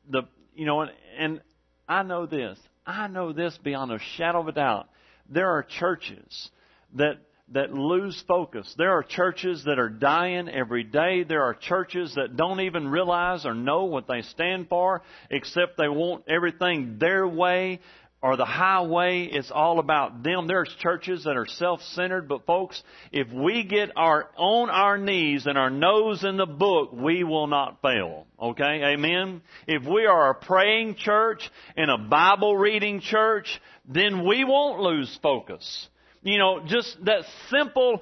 The, 0.09 0.23
you 0.55 0.66
know, 0.66 0.87
and 1.18 1.40
I 1.88 2.03
know 2.03 2.27
this. 2.27 2.59
I 2.87 3.07
know 3.09 3.33
this 3.33 3.57
beyond 3.62 3.92
a 3.92 3.99
shadow 4.16 4.40
of 4.40 4.49
a 4.49 4.53
doubt. 4.53 4.88
There 5.29 5.51
are 5.51 5.62
churches 5.62 6.51
that 6.95 7.18
that 7.53 7.73
lose 7.73 8.23
focus. 8.27 8.73
There 8.79 8.92
are 8.92 9.03
churches 9.03 9.64
that 9.64 9.79
are 9.79 9.88
dying 9.88 10.49
every 10.49 10.85
day. 10.85 11.23
There 11.23 11.42
are 11.42 11.55
churches 11.55 12.14
that 12.14 12.37
don't 12.37 12.61
even 12.61 12.88
realize 12.88 13.45
or 13.45 13.55
know 13.55 13.85
what 13.85 14.07
they 14.09 14.23
stand 14.23 14.68
for, 14.68 15.03
except 15.31 15.77
they 15.77 15.88
want 15.88 16.25
everything 16.29 16.97
their 16.99 17.27
way 17.29 17.81
or 18.23 18.37
the 18.37 18.45
highway. 18.45 19.25
It's 19.25 19.51
all 19.51 19.79
about 19.79 20.23
them. 20.23 20.47
There's 20.47 20.75
churches 20.79 21.25
that 21.25 21.37
are 21.37 21.47
self-centered, 21.47 22.29
but 22.29 22.47
folks, 22.47 22.83
if 23.11 23.31
we 23.33 23.65
get 23.65 23.91
our 23.97 24.31
on 24.37 24.71
our 24.71 24.97
knees 24.97 25.47
and 25.47 25.59
our 25.59 25.71
nose 25.71 26.25
in 26.25 26.37
the 26.37 26.47
book, 26.47 26.93
we 26.93 27.25
will 27.25 27.49
not 27.49 27.83
fail. 27.83 28.27
Okay? 28.41 28.85
Amen? 28.85 29.43
If 29.67 29.85
we 29.85 30.07
are 30.07 30.31
a 30.31 30.35
praying 30.35 30.95
church 30.95 31.51
and 31.77 31.91
a 31.91 31.99
Bible 31.99 32.57
reading 32.57 33.01
church, 33.01 33.61
then 33.89 34.25
we 34.25 34.45
won't 34.45 34.81
lose 34.81 35.19
focus 35.23 35.89
you 36.23 36.39
know, 36.39 36.61
just 36.67 37.05
that 37.05 37.25
simple, 37.51 38.01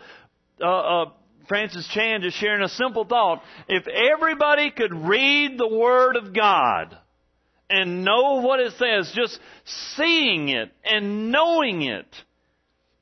uh, 0.61 0.65
uh, 0.65 1.11
Francis 1.49 1.89
Chan 1.89 2.23
just 2.23 2.37
sharing 2.37 2.63
a 2.63 2.69
simple 2.69 3.05
thought. 3.05 3.43
If 3.69 3.87
everybody 3.89 4.71
could 4.71 4.93
read 4.93 5.59
the 5.59 5.69
Word 5.69 6.17
of 6.17 6.35
God 6.35 6.97
and 7.71 8.05
know 8.05 8.41
what 8.43 8.61
it 8.61 8.73
says, 8.73 9.13
just 9.15 9.39
seeing 9.97 10.49
it 10.49 10.71
and 10.85 11.31
knowing 11.31 11.83
it, 11.83 12.07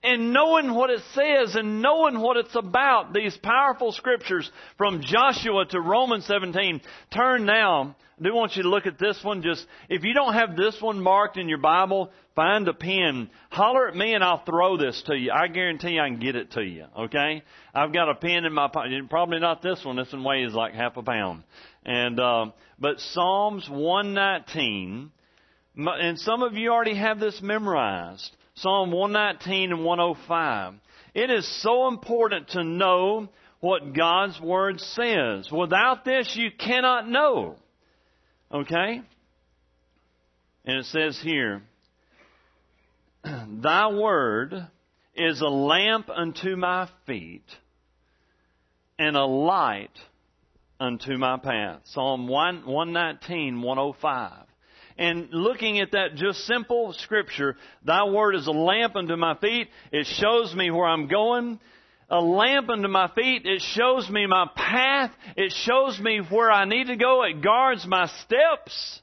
and 0.02 0.32
knowing 0.32 0.74
what 0.74 0.90
it 0.90 1.00
says 1.12 1.56
and 1.56 1.82
knowing 1.82 2.20
what 2.20 2.36
it's 2.36 2.54
about, 2.54 3.12
these 3.12 3.36
powerful 3.38 3.92
scriptures 3.92 4.50
from 4.76 5.02
Joshua 5.02 5.64
to 5.70 5.80
Romans 5.80 6.24
17. 6.26 6.80
Turn 7.12 7.44
now. 7.44 7.96
I 8.18 8.24
do 8.24 8.34
want 8.34 8.56
you 8.56 8.62
to 8.62 8.68
look 8.68 8.86
at 8.86 8.98
this 8.98 9.18
one. 9.22 9.42
Just, 9.42 9.64
if 9.88 10.04
you 10.04 10.14
don't 10.14 10.34
have 10.34 10.56
this 10.56 10.80
one 10.80 11.00
marked 11.00 11.36
in 11.36 11.48
your 11.48 11.58
Bible, 11.58 12.10
find 12.34 12.66
a 12.68 12.74
pen. 12.74 13.28
Holler 13.50 13.88
at 13.88 13.96
me 13.96 14.14
and 14.14 14.22
I'll 14.22 14.44
throw 14.44 14.76
this 14.76 15.02
to 15.06 15.16
you. 15.16 15.32
I 15.32 15.48
guarantee 15.48 15.98
I 15.98 16.08
can 16.08 16.20
get 16.20 16.36
it 16.36 16.52
to 16.52 16.62
you. 16.62 16.86
Okay? 16.96 17.42
I've 17.74 17.92
got 17.92 18.08
a 18.08 18.14
pen 18.14 18.44
in 18.44 18.52
my 18.52 18.68
pocket. 18.68 18.92
Probably 19.10 19.40
not 19.40 19.62
this 19.62 19.84
one. 19.84 19.96
This 19.96 20.12
one 20.12 20.24
weighs 20.24 20.52
like 20.52 20.74
half 20.74 20.96
a 20.96 21.02
pound. 21.02 21.42
And, 21.84 22.20
uh, 22.20 22.46
but 22.78 23.00
Psalms 23.00 23.68
119, 23.68 25.10
and 25.76 26.18
some 26.18 26.42
of 26.42 26.54
you 26.54 26.70
already 26.70 26.96
have 26.96 27.18
this 27.18 27.40
memorized. 27.42 28.36
Psalm 28.60 28.90
119 28.90 29.72
and 29.72 29.84
105. 29.84 30.74
It 31.14 31.30
is 31.30 31.62
so 31.62 31.88
important 31.88 32.48
to 32.50 32.64
know 32.64 33.28
what 33.60 33.94
God's 33.94 34.40
Word 34.40 34.80
says. 34.80 35.50
Without 35.50 36.04
this, 36.04 36.34
you 36.36 36.50
cannot 36.50 37.08
know. 37.08 37.56
Okay? 38.52 39.02
And 40.64 40.76
it 40.78 40.86
says 40.86 41.20
here, 41.22 41.62
Thy 43.24 43.92
Word 43.92 44.54
is 45.14 45.40
a 45.40 45.48
lamp 45.48 46.08
unto 46.08 46.56
my 46.56 46.88
feet 47.06 47.46
and 48.98 49.16
a 49.16 49.24
light 49.24 49.96
unto 50.80 51.16
my 51.16 51.38
path. 51.38 51.80
Psalm 51.84 52.26
1, 52.28 52.66
119, 52.66 53.62
105. 53.62 54.47
And 54.98 55.28
looking 55.30 55.78
at 55.78 55.92
that 55.92 56.16
just 56.16 56.44
simple 56.44 56.92
scripture, 56.92 57.56
thy 57.84 58.04
word 58.04 58.34
is 58.34 58.48
a 58.48 58.52
lamp 58.52 58.96
unto 58.96 59.16
my 59.16 59.36
feet. 59.36 59.68
It 59.92 60.06
shows 60.06 60.52
me 60.54 60.72
where 60.72 60.86
I'm 60.86 61.06
going. 61.06 61.60
A 62.10 62.20
lamp 62.20 62.68
unto 62.68 62.88
my 62.88 63.08
feet. 63.14 63.46
It 63.46 63.62
shows 63.62 64.10
me 64.10 64.26
my 64.26 64.46
path. 64.56 65.12
It 65.36 65.52
shows 65.52 66.00
me 66.00 66.20
where 66.28 66.50
I 66.50 66.64
need 66.64 66.88
to 66.88 66.96
go. 66.96 67.22
It 67.22 67.42
guards 67.42 67.86
my 67.86 68.06
steps. 68.24 69.00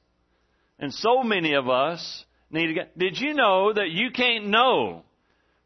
And 0.80 0.94
so 0.94 1.24
many 1.24 1.54
of 1.54 1.70
us 1.70 2.26
need 2.52 2.68
to 2.68 2.74
get, 2.74 2.98
did 2.98 3.18
you 3.18 3.34
know 3.34 3.72
that 3.72 3.90
you 3.90 4.12
can't 4.12 4.48
know 4.48 5.04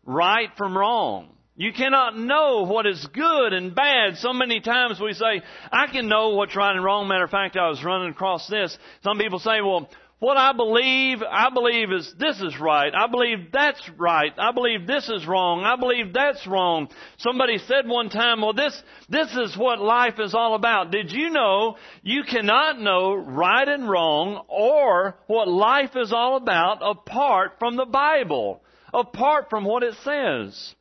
right 0.05 0.49
from 0.57 0.77
wrong? 0.77 1.29
You 1.55 1.73
cannot 1.73 2.17
know 2.17 2.63
what 2.63 2.85
is 2.85 3.05
good 3.13 3.53
and 3.53 3.73
bad. 3.73 4.17
So 4.17 4.31
many 4.31 4.61
times 4.61 4.99
we 4.99 5.13
say, 5.13 5.41
I 5.71 5.87
can 5.87 6.07
know 6.07 6.29
what's 6.29 6.55
right 6.55 6.73
and 6.73 6.85
wrong. 6.85 7.07
Matter 7.07 7.25
of 7.25 7.31
fact, 7.31 7.57
I 7.57 7.67
was 7.67 7.83
running 7.83 8.11
across 8.11 8.47
this. 8.47 8.77
Some 9.03 9.17
people 9.17 9.39
say, 9.39 9.59
well, 9.61 9.89
what 10.19 10.35
I 10.35 10.51
believe, 10.51 11.23
I 11.23 11.49
believe 11.49 11.93
is 11.93 12.13
this 12.19 12.41
is 12.41 12.59
right. 12.59 12.93
I 12.93 13.07
believe 13.07 13.51
that's 13.53 13.81
right. 13.97 14.33
I 14.37 14.51
believe 14.51 14.85
this 14.85 15.07
is 15.07 15.25
wrong. 15.25 15.63
I 15.63 15.77
believe 15.77 16.13
that's 16.13 16.45
wrong. 16.45 16.89
Somebody 17.19 17.57
said 17.57 17.87
one 17.87 18.09
time, 18.09 18.41
well, 18.41 18.53
this, 18.53 18.83
this 19.07 19.33
is 19.33 19.57
what 19.57 19.79
life 19.79 20.19
is 20.19 20.33
all 20.33 20.55
about. 20.55 20.91
Did 20.91 21.13
you 21.13 21.29
know 21.29 21.77
you 22.03 22.23
cannot 22.29 22.81
know 22.81 23.13
right 23.13 23.67
and 23.67 23.89
wrong 23.89 24.43
or 24.49 25.15
what 25.27 25.47
life 25.47 25.91
is 25.95 26.11
all 26.11 26.35
about 26.35 26.79
apart 26.81 27.53
from 27.57 27.77
the 27.77 27.85
Bible, 27.85 28.61
apart 28.93 29.49
from 29.49 29.63
what 29.63 29.83
it 29.83 29.95
says? 30.03 30.75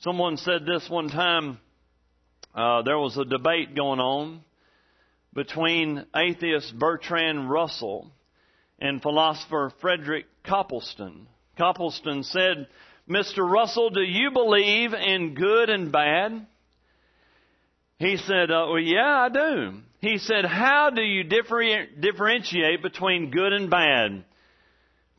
Someone 0.00 0.36
said 0.36 0.66
this 0.66 0.90
one 0.90 1.08
time. 1.08 1.58
Uh, 2.54 2.82
there 2.82 2.98
was 2.98 3.16
a 3.16 3.24
debate 3.24 3.74
going 3.74 3.98
on 3.98 4.42
between 5.32 6.04
atheist 6.14 6.78
Bertrand 6.78 7.48
Russell 7.48 8.12
and 8.82 9.00
philosopher 9.00 9.72
Frederick 9.80 10.26
Copleston. 10.42 11.28
Copleston 11.56 12.24
said, 12.24 12.66
Mr. 13.08 13.48
Russell, 13.48 13.90
do 13.90 14.02
you 14.02 14.32
believe 14.32 14.92
in 14.92 15.34
good 15.34 15.70
and 15.70 15.92
bad? 15.92 16.46
He 17.98 18.16
said, 18.16 18.50
uh, 18.50 18.66
well, 18.68 18.80
yeah, 18.80 19.20
I 19.20 19.28
do. 19.28 19.78
He 20.00 20.18
said, 20.18 20.44
how 20.44 20.90
do 20.90 21.00
you 21.00 21.22
differentiate 21.22 22.82
between 22.82 23.30
good 23.30 23.52
and 23.52 23.70
bad? 23.70 24.24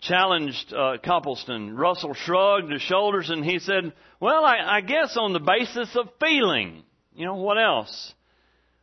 challenged 0.02 0.74
uh, 0.74 0.98
Copleston. 1.02 1.78
Russell 1.78 2.14
shrugged 2.14 2.70
his 2.70 2.82
shoulders 2.82 3.30
and 3.30 3.46
he 3.46 3.60
said, 3.60 3.94
Well, 4.20 4.44
I, 4.44 4.58
I 4.58 4.82
guess 4.82 5.16
on 5.16 5.32
the 5.32 5.40
basis 5.40 5.96
of 5.96 6.10
feeling. 6.20 6.84
You 7.16 7.28
know, 7.28 7.36
what 7.36 7.58
else? 7.58 8.14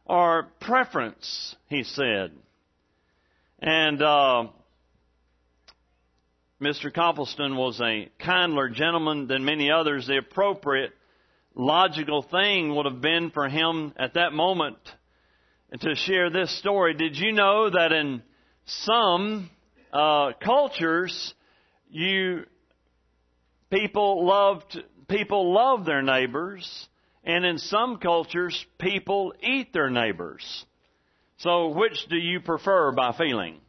Or 0.06 0.48
preference, 0.60 1.54
he 1.68 1.82
said. 1.82 2.30
And 3.60 4.00
uh, 4.00 4.46
Mr. 6.60 6.92
Copleston 6.92 7.56
was 7.56 7.80
a 7.80 8.10
kindler 8.18 8.68
gentleman 8.68 9.26
than 9.26 9.46
many 9.46 9.70
others. 9.70 10.06
The 10.06 10.18
appropriate, 10.18 10.92
logical 11.54 12.20
thing 12.22 12.74
would 12.76 12.84
have 12.84 13.00
been 13.00 13.30
for 13.30 13.48
him 13.48 13.94
at 13.96 14.14
that 14.14 14.34
moment 14.34 14.76
to 15.80 15.94
share 15.94 16.28
this 16.28 16.56
story. 16.58 16.92
Did 16.92 17.16
you 17.16 17.32
know 17.32 17.70
that 17.70 17.92
in 17.92 18.22
some 18.66 19.48
uh, 19.90 20.32
cultures, 20.44 21.32
you 21.88 22.44
people 23.70 24.26
loved 24.26 24.84
people 25.08 25.54
love 25.54 25.86
their 25.86 26.02
neighbors, 26.02 26.88
and 27.24 27.46
in 27.46 27.56
some 27.56 27.96
cultures, 27.96 28.66
people 28.78 29.32
eat 29.42 29.72
their 29.72 29.88
neighbors. 29.88 30.66
So, 31.38 31.68
which 31.68 32.06
do 32.10 32.16
you 32.16 32.40
prefer 32.40 32.92
by 32.92 33.12
feeling? 33.16 33.60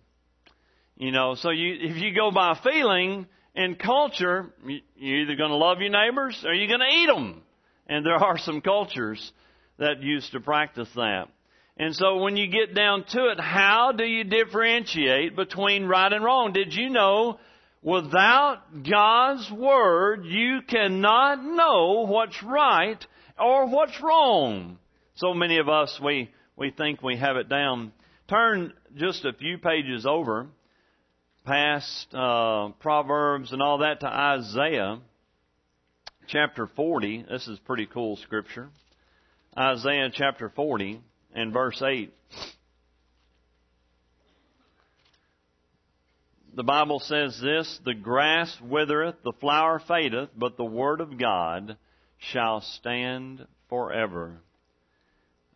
You 0.98 1.12
know, 1.12 1.36
so 1.36 1.50
you 1.50 1.76
if 1.80 1.98
you 1.98 2.14
go 2.14 2.32
by 2.32 2.60
feeling 2.64 3.28
in 3.56 3.76
culture, 3.76 4.54
you're 4.96 5.22
either 5.22 5.36
going 5.36 5.50
to 5.50 5.56
love 5.56 5.80
your 5.80 5.90
neighbors 5.90 6.44
or 6.46 6.54
you're 6.54 6.68
going 6.68 6.80
to 6.80 6.96
eat 6.96 7.08
them. 7.08 7.42
And 7.88 8.06
there 8.06 8.16
are 8.16 8.38
some 8.38 8.62
cultures 8.62 9.32
that 9.78 10.02
used 10.02 10.32
to 10.32 10.40
practice 10.40 10.90
that. 10.96 11.28
And 11.78 11.96
so 11.96 12.18
when 12.18 12.38
you 12.38 12.48
get 12.48 12.76
down 12.76 13.06
to 13.10 13.32
it, 13.32 13.40
how 13.40 13.92
do 13.92 14.04
you 14.04 14.24
differentiate 14.24 15.36
between 15.36 15.86
right 15.86 16.12
and 16.12 16.24
wrong? 16.24 16.54
Did 16.54 16.74
you 16.74 16.90
know 16.90 17.40
without 17.82 18.60
God's 18.90 19.50
Word, 19.52 20.26
you 20.26 20.60
cannot 20.68 21.44
know 21.44 22.06
what's 22.08 22.42
right 22.44 23.04
or 23.40 23.68
what's 23.68 24.00
wrong? 24.02 24.78
So 25.16 25.34
many 25.34 25.58
of 25.58 25.68
us, 25.70 26.00
we, 26.04 26.30
we 26.56 26.72
think 26.72 27.02
we 27.02 27.18
have 27.18 27.38
it 27.38 27.50
down. 27.50 27.92
Turn 28.30 28.74
just 28.96 29.26
a 29.26 29.34
few 29.34 29.58
pages 29.58 30.06
over, 30.06 30.48
past 31.46 32.14
uh, 32.14 32.70
Proverbs 32.80 33.52
and 33.52 33.62
all 33.62 33.80
that 33.80 34.02
to 34.02 34.08
Isaiah 34.08 35.00
chapter 36.28 36.68
40. 36.76 37.26
This 37.30 37.48
is 37.48 37.60
pretty 37.60 37.88
cool 37.88 38.18
scripture. 38.18 38.70
Isaiah 39.58 40.10
chapter 40.14 40.50
40 40.50 41.02
and 41.34 41.52
verse 41.52 41.82
8. 41.82 42.14
The 46.54 46.64
Bible 46.64 47.00
says 47.00 47.40
this, 47.42 47.80
the 47.86 47.94
grass 47.94 48.56
withereth, 48.62 49.24
the 49.24 49.34
flower 49.40 49.82
fadeth, 49.88 50.30
but 50.38 50.58
the 50.58 50.66
word 50.66 51.00
of 51.00 51.18
God 51.18 51.78
shall 52.18 52.62
stand 52.62 53.48
forever. 53.70 54.42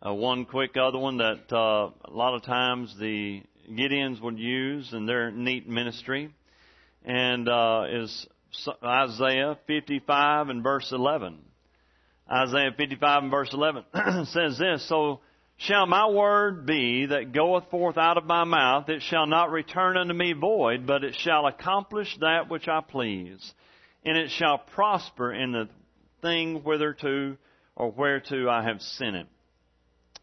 Uh, 0.04 0.14
one 0.14 0.46
quick 0.46 0.76
other 0.76 0.98
one 0.98 1.18
that 1.18 1.52
uh, 1.52 1.90
a 2.04 2.10
lot 2.10 2.34
of 2.34 2.42
times 2.42 2.94
the 2.98 3.42
Gideons 3.68 4.20
would 4.20 4.38
use 4.38 4.92
in 4.92 5.06
their 5.06 5.30
neat 5.30 5.68
ministry, 5.68 6.32
and 7.04 7.48
uh, 7.48 7.84
is 7.88 8.26
Isaiah 8.82 9.58
55 9.66 10.48
and 10.48 10.62
verse 10.62 10.92
11. 10.92 11.38
Isaiah 12.30 12.72
55 12.76 13.22
and 13.22 13.30
verse 13.30 13.52
11 13.52 13.84
says 14.26 14.58
this, 14.58 14.88
So 14.88 15.20
shall 15.58 15.86
my 15.86 16.08
word 16.08 16.66
be 16.66 17.06
that 17.06 17.32
goeth 17.32 17.70
forth 17.70 17.96
out 17.96 18.18
of 18.18 18.24
my 18.24 18.44
mouth, 18.44 18.88
it 18.88 19.02
shall 19.02 19.26
not 19.26 19.50
return 19.50 19.96
unto 19.96 20.14
me 20.14 20.32
void, 20.32 20.86
but 20.86 21.04
it 21.04 21.14
shall 21.18 21.46
accomplish 21.46 22.16
that 22.20 22.48
which 22.48 22.68
I 22.68 22.80
please, 22.80 23.52
and 24.04 24.16
it 24.16 24.30
shall 24.30 24.58
prosper 24.58 25.32
in 25.32 25.52
the 25.52 25.68
thing 26.22 26.62
whitherto 26.62 27.36
or 27.76 27.90
whereto 27.90 28.48
I 28.48 28.64
have 28.64 28.80
sent 28.80 29.16
it. 29.16 29.26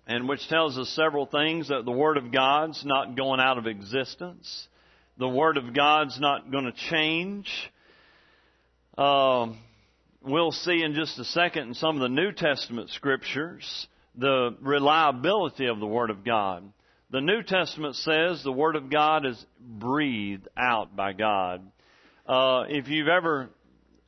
And 0.05 0.27
which 0.27 0.47
tells 0.49 0.77
us 0.77 0.89
several 0.89 1.25
things 1.25 1.69
that 1.69 1.85
the 1.85 1.91
Word 1.91 2.17
of 2.17 2.31
God's 2.31 2.83
not 2.85 3.15
going 3.15 3.39
out 3.39 3.57
of 3.57 3.67
existence. 3.67 4.67
The 5.17 5.29
Word 5.29 5.57
of 5.57 5.73
God's 5.73 6.19
not 6.19 6.51
going 6.51 6.65
to 6.65 6.73
change. 6.89 7.49
Uh, 8.97 9.47
we'll 10.21 10.51
see 10.51 10.83
in 10.83 10.93
just 10.93 11.17
a 11.19 11.25
second 11.25 11.69
in 11.69 11.73
some 11.73 11.95
of 11.95 12.01
the 12.01 12.09
New 12.09 12.31
Testament 12.31 12.89
scriptures 12.89 13.87
the 14.15 14.55
reliability 14.61 15.67
of 15.67 15.79
the 15.79 15.87
Word 15.87 16.09
of 16.09 16.23
God. 16.23 16.63
The 17.09 17.21
New 17.21 17.43
Testament 17.43 17.95
says 17.95 18.43
the 18.43 18.51
Word 18.51 18.75
of 18.75 18.89
God 18.89 19.25
is 19.25 19.43
breathed 19.59 20.47
out 20.57 20.95
by 20.95 21.13
God. 21.13 21.61
Uh, 22.25 22.65
if 22.69 22.87
you've 22.87 23.07
ever 23.07 23.49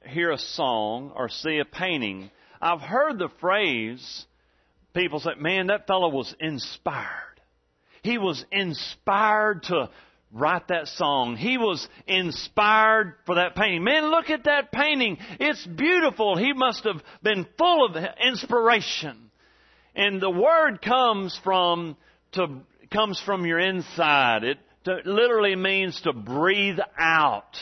hear 0.05 0.31
a 0.31 0.37
song 0.37 1.11
or 1.15 1.29
see 1.29 1.59
a 1.59 1.65
painting, 1.65 2.29
I've 2.61 2.81
heard 2.81 3.19
the 3.19 3.29
phrase, 3.39 4.25
people 4.95 5.19
say, 5.19 5.35
man, 5.37 5.67
that 5.67 5.85
fellow 5.85 6.09
was 6.09 6.33
inspired. 6.39 7.05
He 8.01 8.17
was 8.17 8.43
inspired 8.51 9.63
to 9.63 9.89
write 10.31 10.67
that 10.67 10.87
song. 10.87 11.37
He 11.37 11.57
was 11.57 11.87
inspired 12.07 13.15
for 13.25 13.35
that 13.35 13.55
painting. 13.55 13.83
Man, 13.83 14.09
look 14.09 14.29
at 14.29 14.45
that 14.45 14.71
painting. 14.71 15.17
It's 15.39 15.65
beautiful. 15.65 16.37
He 16.37 16.53
must 16.53 16.83
have 16.83 17.01
been 17.23 17.45
full 17.57 17.85
of 17.85 17.95
inspiration. 18.23 19.31
And 19.95 20.21
the 20.21 20.29
word 20.29 20.81
comes 20.81 21.39
from 21.43 21.95
to 22.33 22.61
comes 22.91 23.19
from 23.25 23.45
your 23.45 23.59
inside. 23.59 24.43
It 24.43 24.57
to, 24.83 24.97
literally 25.05 25.55
means 25.55 25.99
to 26.01 26.13
breathe 26.13 26.79
out. 26.97 27.55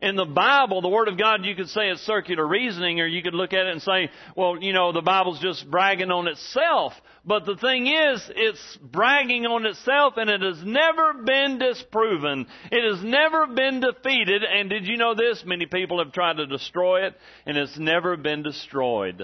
In 0.00 0.16
the 0.16 0.24
Bible, 0.24 0.82
the 0.82 0.88
Word 0.88 1.08
of 1.08 1.18
God, 1.18 1.44
you 1.44 1.54
could 1.54 1.68
say 1.68 1.88
it's 1.88 2.02
circular 2.02 2.46
reasoning, 2.46 3.00
or 3.00 3.06
you 3.06 3.22
could 3.22 3.34
look 3.34 3.52
at 3.52 3.66
it 3.66 3.72
and 3.72 3.82
say, 3.82 4.10
well, 4.36 4.58
you 4.60 4.72
know, 4.72 4.92
the 4.92 5.02
Bible's 5.02 5.40
just 5.40 5.70
bragging 5.70 6.10
on 6.10 6.28
itself. 6.28 6.92
But 7.24 7.46
the 7.46 7.56
thing 7.56 7.86
is, 7.86 8.30
it's 8.34 8.78
bragging 8.82 9.46
on 9.46 9.66
itself, 9.66 10.14
and 10.16 10.30
it 10.30 10.42
has 10.42 10.62
never 10.62 11.14
been 11.14 11.58
disproven. 11.58 12.46
It 12.70 12.94
has 12.94 13.02
never 13.02 13.46
been 13.46 13.80
defeated. 13.80 14.42
And 14.44 14.70
did 14.70 14.86
you 14.86 14.96
know 14.96 15.14
this? 15.14 15.42
Many 15.44 15.66
people 15.66 15.98
have 16.02 16.12
tried 16.12 16.36
to 16.36 16.46
destroy 16.46 17.06
it, 17.06 17.14
and 17.46 17.56
it's 17.56 17.78
never 17.78 18.16
been 18.16 18.42
destroyed. 18.42 19.22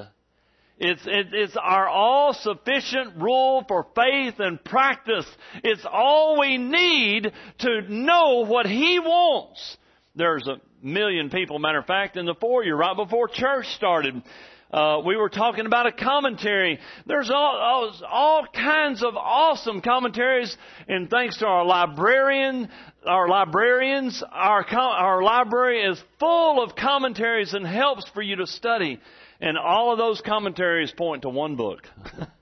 It's, 0.78 1.02
it, 1.06 1.28
it's 1.32 1.56
our 1.56 1.86
all 1.86 2.34
sufficient 2.34 3.16
rule 3.16 3.64
for 3.68 3.86
faith 3.94 4.40
and 4.40 4.62
practice. 4.64 5.26
It's 5.62 5.86
all 5.88 6.40
we 6.40 6.58
need 6.58 7.30
to 7.58 7.82
know 7.82 8.44
what 8.46 8.66
He 8.66 8.98
wants. 8.98 9.76
There's 10.14 10.46
a 10.46 10.60
million 10.82 11.30
people, 11.30 11.58
matter 11.58 11.78
of 11.78 11.86
fact, 11.86 12.18
in 12.18 12.26
the 12.26 12.34
foyer 12.34 12.76
right 12.76 12.94
before 12.94 13.28
church 13.28 13.66
started. 13.68 14.22
Uh, 14.70 15.00
we 15.04 15.16
were 15.16 15.30
talking 15.30 15.64
about 15.64 15.86
a 15.86 15.92
commentary. 15.92 16.78
There's 17.06 17.30
all, 17.30 17.56
all, 17.56 17.92
all 18.06 18.46
kinds 18.46 19.02
of 19.02 19.16
awesome 19.16 19.80
commentaries, 19.80 20.54
and 20.86 21.08
thanks 21.08 21.38
to 21.38 21.46
our 21.46 21.64
librarian, 21.64 22.68
our 23.06 23.28
librarians, 23.28 24.22
our 24.30 24.66
our 24.74 25.22
library 25.22 25.82
is 25.82 26.02
full 26.18 26.62
of 26.62 26.74
commentaries 26.74 27.54
and 27.54 27.66
helps 27.66 28.08
for 28.10 28.22
you 28.22 28.36
to 28.36 28.46
study. 28.46 28.98
And 29.40 29.58
all 29.58 29.92
of 29.92 29.98
those 29.98 30.20
commentaries 30.20 30.92
point 30.92 31.22
to 31.22 31.30
one 31.30 31.56
book. 31.56 31.88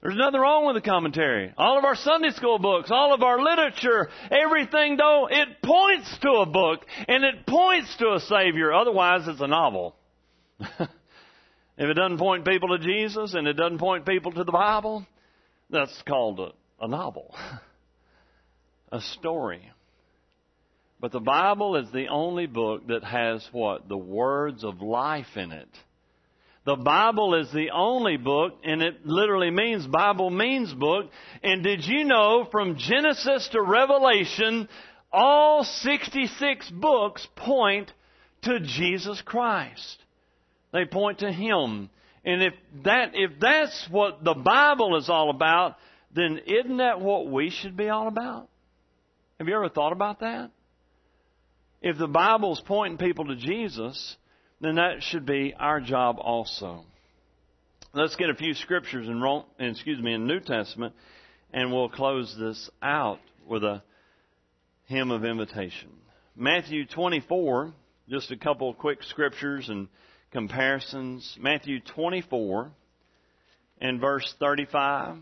There's 0.00 0.16
nothing 0.16 0.40
wrong 0.40 0.66
with 0.66 0.76
the 0.76 0.88
commentary. 0.88 1.52
All 1.58 1.76
of 1.76 1.84
our 1.84 1.96
Sunday 1.96 2.30
school 2.30 2.58
books, 2.58 2.90
all 2.90 3.12
of 3.12 3.22
our 3.22 3.40
literature, 3.42 4.08
everything 4.30 4.96
though, 4.96 5.28
it 5.30 5.60
points 5.62 6.18
to 6.22 6.30
a 6.30 6.46
book 6.46 6.86
and 7.08 7.24
it 7.24 7.46
points 7.46 7.96
to 7.96 8.14
a 8.14 8.20
Savior. 8.20 8.72
Otherwise, 8.72 9.26
it's 9.26 9.40
a 9.40 9.48
novel. 9.48 9.96
If 11.78 11.88
it 11.88 11.94
doesn't 11.94 12.18
point 12.18 12.44
people 12.44 12.76
to 12.76 12.84
Jesus 12.84 13.34
and 13.34 13.46
it 13.46 13.52
doesn't 13.52 13.78
point 13.78 14.04
people 14.04 14.32
to 14.32 14.42
the 14.42 14.50
Bible, 14.50 15.06
that's 15.70 16.02
called 16.08 16.40
a, 16.40 16.50
a 16.80 16.88
novel, 16.88 17.36
a 18.92 19.00
story. 19.00 19.70
But 20.98 21.12
the 21.12 21.20
Bible 21.20 21.76
is 21.76 21.88
the 21.92 22.08
only 22.08 22.46
book 22.46 22.88
that 22.88 23.04
has 23.04 23.48
what? 23.52 23.88
The 23.88 23.96
words 23.96 24.64
of 24.64 24.82
life 24.82 25.36
in 25.36 25.52
it. 25.52 25.68
The 26.68 26.76
Bible 26.76 27.34
is 27.34 27.50
the 27.50 27.70
only 27.70 28.18
book, 28.18 28.58
and 28.62 28.82
it 28.82 29.06
literally 29.06 29.50
means 29.50 29.86
Bible 29.86 30.28
means 30.28 30.70
book. 30.74 31.06
And 31.42 31.64
did 31.64 31.82
you 31.86 32.04
know 32.04 32.46
from 32.50 32.76
Genesis 32.76 33.48
to 33.52 33.62
Revelation, 33.62 34.68
all 35.10 35.64
66 35.64 36.70
books 36.72 37.26
point 37.36 37.90
to 38.42 38.60
Jesus 38.60 39.22
Christ? 39.22 39.96
They 40.70 40.84
point 40.84 41.20
to 41.20 41.32
Him. 41.32 41.88
And 42.22 42.42
if 42.42 42.52
that, 42.84 43.12
if 43.14 43.40
that's 43.40 43.88
what 43.90 44.22
the 44.22 44.34
Bible 44.34 44.98
is 44.98 45.08
all 45.08 45.30
about, 45.30 45.76
then 46.14 46.38
isn't 46.44 46.76
that 46.76 47.00
what 47.00 47.30
we 47.30 47.48
should 47.48 47.78
be 47.78 47.88
all 47.88 48.08
about? 48.08 48.46
Have 49.38 49.48
you 49.48 49.54
ever 49.54 49.70
thought 49.70 49.92
about 49.92 50.20
that? 50.20 50.50
If 51.80 51.96
the 51.96 52.08
Bible's 52.08 52.60
pointing 52.60 52.98
people 52.98 53.24
to 53.28 53.36
Jesus, 53.36 54.18
then 54.60 54.76
that 54.76 55.02
should 55.02 55.26
be 55.26 55.54
our 55.58 55.80
job 55.80 56.16
also. 56.20 56.84
Let's 57.94 58.16
get 58.16 58.30
a 58.30 58.34
few 58.34 58.54
scriptures 58.54 59.08
in 59.08 59.20
Rome, 59.20 59.44
excuse 59.58 60.00
me, 60.00 60.14
in 60.14 60.26
New 60.26 60.40
Testament, 60.40 60.94
and 61.52 61.72
we'll 61.72 61.88
close 61.88 62.34
this 62.38 62.68
out 62.82 63.20
with 63.46 63.64
a 63.64 63.82
hymn 64.86 65.10
of 65.10 65.24
invitation. 65.24 65.90
Matthew 66.36 66.86
24, 66.86 67.72
just 68.08 68.30
a 68.30 68.36
couple 68.36 68.72
quick 68.74 69.02
scriptures 69.02 69.68
and 69.68 69.88
comparisons. 70.32 71.36
Matthew 71.40 71.80
24 71.80 72.70
and 73.80 74.00
verse 74.00 74.34
35. 74.38 75.16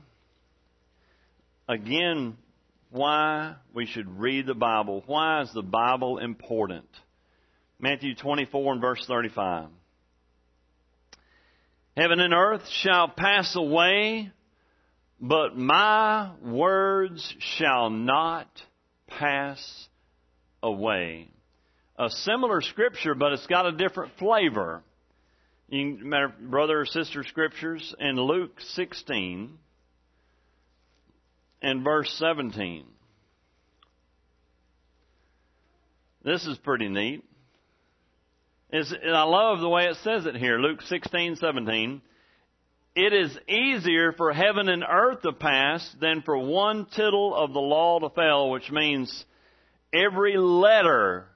Again, 1.68 2.36
why 2.90 3.56
we 3.74 3.86
should 3.86 4.18
read 4.18 4.46
the 4.46 4.54
Bible. 4.54 5.02
Why 5.06 5.42
is 5.42 5.52
the 5.52 5.62
Bible 5.62 6.18
important? 6.18 6.88
Matthew 7.78 8.14
24 8.14 8.72
and 8.72 8.80
verse 8.80 9.04
35. 9.06 9.68
Heaven 11.96 12.20
and 12.20 12.34
earth 12.34 12.66
shall 12.68 13.08
pass 13.08 13.54
away, 13.56 14.30
but 15.20 15.56
my 15.56 16.32
words 16.42 17.34
shall 17.38 17.90
not 17.90 18.48
pass 19.06 19.88
away. 20.62 21.28
A 21.98 22.10
similar 22.10 22.60
scripture, 22.60 23.14
but 23.14 23.32
it's 23.32 23.46
got 23.46 23.66
a 23.66 23.72
different 23.72 24.12
flavor. 24.18 24.82
You 25.68 25.96
can, 25.96 26.08
matter, 26.08 26.32
brother 26.38 26.80
or 26.80 26.86
sister 26.86 27.24
scriptures 27.24 27.94
in 27.98 28.16
Luke 28.16 28.60
16 28.60 29.58
and 31.62 31.84
verse 31.84 32.10
17. 32.18 32.84
This 36.22 36.46
is 36.46 36.58
pretty 36.58 36.88
neat. 36.88 37.24
It's, 38.70 38.92
I 38.92 39.22
love 39.22 39.60
the 39.60 39.68
way 39.68 39.86
it 39.86 39.96
says 40.02 40.26
it 40.26 40.34
here, 40.34 40.58
Luke 40.58 40.82
16, 40.82 41.36
17. 41.36 42.02
It 42.96 43.12
is 43.12 43.38
easier 43.48 44.12
for 44.12 44.32
heaven 44.32 44.68
and 44.68 44.82
earth 44.82 45.22
to 45.22 45.32
pass 45.32 45.88
than 46.00 46.22
for 46.22 46.36
one 46.36 46.86
tittle 46.86 47.34
of 47.34 47.52
the 47.52 47.60
law 47.60 48.00
to 48.00 48.10
fail, 48.10 48.50
which 48.50 48.70
means 48.72 49.24
every 49.92 50.36
letter 50.36 51.26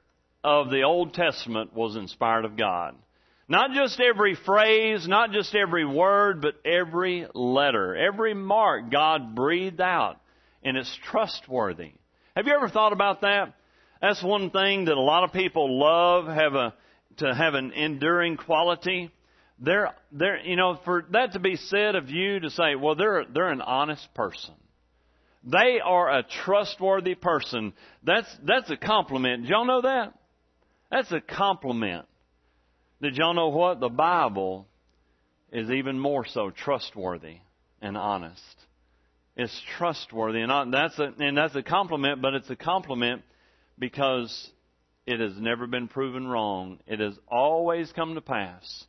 of 0.42 0.70
the 0.70 0.82
Old 0.82 1.14
Testament 1.14 1.72
was 1.72 1.94
inspired 1.94 2.46
of 2.46 2.56
God. 2.56 2.96
Not 3.46 3.72
just 3.72 4.00
every 4.00 4.34
phrase, 4.34 5.06
not 5.06 5.30
just 5.32 5.54
every 5.54 5.84
word, 5.84 6.40
but 6.40 6.54
every 6.64 7.26
letter, 7.34 7.94
every 7.94 8.34
mark 8.34 8.90
God 8.90 9.34
breathed 9.36 9.80
out, 9.80 10.20
and 10.64 10.76
it's 10.76 10.98
trustworthy. 11.10 11.92
Have 12.34 12.46
you 12.46 12.54
ever 12.54 12.68
thought 12.68 12.92
about 12.92 13.20
that? 13.20 13.54
That's 14.00 14.22
one 14.22 14.50
thing 14.50 14.86
that 14.86 14.96
a 14.96 15.00
lot 15.00 15.24
of 15.24 15.32
people 15.32 15.78
love 15.78 16.26
have 16.26 16.54
a 16.54 16.74
to 17.20 17.34
have 17.34 17.54
an 17.54 17.72
enduring 17.72 18.36
quality. 18.36 19.10
They're, 19.58 19.90
they're, 20.12 20.38
you 20.40 20.56
know, 20.56 20.78
for 20.84 21.04
that 21.12 21.32
to 21.32 21.38
be 21.38 21.56
said 21.56 21.94
of 21.94 22.10
you 22.10 22.40
to 22.40 22.50
say, 22.50 22.74
well, 22.74 22.94
they're, 22.94 23.24
they're 23.32 23.50
an 23.50 23.60
honest 23.60 24.06
person. 24.14 24.54
They 25.44 25.80
are 25.82 26.18
a 26.18 26.22
trustworthy 26.44 27.14
person. 27.14 27.72
That's, 28.02 28.28
that's 28.44 28.70
a 28.70 28.76
compliment. 28.76 29.42
Did 29.42 29.50
y'all 29.50 29.66
know 29.66 29.82
that? 29.82 30.14
That's 30.90 31.12
a 31.12 31.20
compliment. 31.20 32.06
Did 33.00 33.16
y'all 33.16 33.34
know 33.34 33.48
what? 33.48 33.80
The 33.80 33.88
Bible 33.88 34.66
is 35.52 35.70
even 35.70 35.98
more 35.98 36.26
so 36.26 36.50
trustworthy 36.50 37.38
and 37.80 37.96
honest. 37.96 38.42
It's 39.36 39.62
trustworthy, 39.78 40.40
and 40.40 40.74
that's 40.74 40.98
a 40.98 41.14
and 41.18 41.36
that's 41.36 41.54
a 41.54 41.62
compliment, 41.62 42.20
but 42.20 42.34
it's 42.34 42.50
a 42.50 42.56
compliment 42.56 43.22
because 43.78 44.50
it 45.06 45.20
has 45.20 45.32
never 45.38 45.66
been 45.66 45.88
proven 45.88 46.26
wrong. 46.26 46.78
It 46.86 47.00
has 47.00 47.18
always 47.28 47.90
come 47.92 48.14
to 48.14 48.20
pass. 48.20 48.84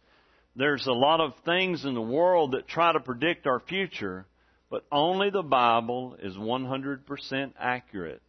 There's 0.56 0.86
a 0.88 0.93
lot 0.93 1.21
of 1.21 1.34
things 1.45 1.86
in 1.86 1.93
the 1.93 2.02
world 2.02 2.52
that 2.52 2.67
try 2.67 2.91
to 2.91 3.00
predict 3.00 3.47
our 3.47 3.62
future, 3.62 4.26
but 4.69 4.86
only 4.91 5.30
the 5.30 5.43
Bible 5.43 6.17
is 6.21 6.36
100% 6.36 7.54
accurate. 7.60 8.21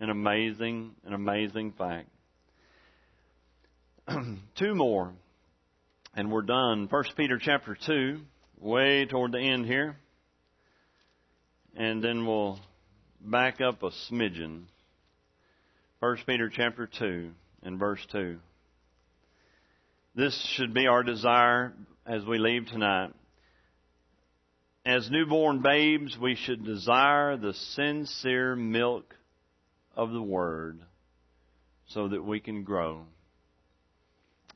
An 0.00 0.10
amazing, 0.10 0.92
an 1.04 1.14
amazing 1.14 1.72
fact. 1.72 2.08
Two 4.56 4.74
more 4.74 5.12
and 6.16 6.30
we're 6.30 6.42
done. 6.42 6.88
First 6.88 7.16
Peter 7.16 7.38
chapter 7.40 7.76
two, 7.86 8.20
way 8.60 9.06
toward 9.06 9.32
the 9.32 9.40
end 9.40 9.66
here, 9.66 9.96
and 11.76 12.02
then 12.02 12.26
we'll 12.26 12.58
back 13.20 13.60
up 13.60 13.82
a 13.82 13.90
smidgen. 14.10 14.62
First 16.04 16.26
Peter 16.26 16.50
chapter 16.54 16.86
two 16.86 17.30
and 17.62 17.78
verse 17.78 18.06
two. 18.12 18.36
This 20.14 20.38
should 20.54 20.74
be 20.74 20.86
our 20.86 21.02
desire 21.02 21.72
as 22.04 22.22
we 22.26 22.36
leave 22.36 22.66
tonight. 22.66 23.14
As 24.84 25.10
newborn 25.10 25.62
babes, 25.62 26.18
we 26.20 26.34
should 26.34 26.62
desire 26.62 27.38
the 27.38 27.54
sincere 27.54 28.54
milk 28.54 29.14
of 29.96 30.10
the 30.10 30.20
Word 30.20 30.78
so 31.86 32.08
that 32.08 32.22
we 32.22 32.38
can 32.38 32.64
grow. 32.64 33.06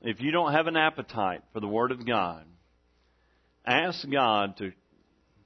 If 0.03 0.21
you 0.21 0.31
don't 0.31 0.53
have 0.53 0.67
an 0.67 0.77
appetite 0.77 1.41
for 1.55 1.61
the 1.61 1.67
Word 1.67 1.93
of 1.93 2.07
God, 2.07 2.45
ask 3.65 4.07
God 4.11 4.59
to 4.59 4.73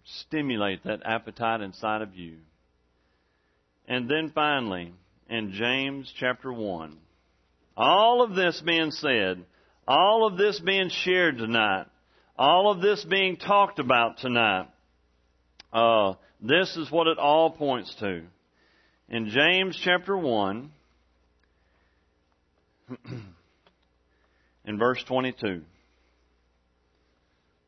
stimulate 0.05 0.83
that 0.83 1.03
appetite 1.05 1.61
inside 1.61 2.03
of 2.03 2.17
you. 2.17 2.39
And 3.87 4.11
then 4.11 4.33
finally, 4.35 4.95
in 5.33 5.53
James 5.53 6.13
chapter 6.21 6.53
1, 6.53 6.99
all 7.75 8.23
of 8.23 8.35
this 8.35 8.61
being 8.67 8.91
said, 8.91 9.43
all 9.89 10.27
of 10.27 10.37
this 10.37 10.61
being 10.61 10.91
shared 10.91 11.39
tonight, 11.39 11.87
all 12.37 12.71
of 12.71 12.83
this 12.83 13.03
being 13.03 13.39
talked 13.39 13.79
about 13.79 14.19
tonight, 14.19 14.69
uh, 15.73 16.13
this 16.43 16.77
is 16.77 16.91
what 16.91 17.07
it 17.07 17.17
all 17.19 17.51
points 17.51 17.95
to. 18.01 18.25
In 19.09 19.31
James 19.31 19.81
chapter 19.83 20.15
1, 20.15 20.71
in 24.67 24.79
verse 24.79 25.03
22. 25.09 25.63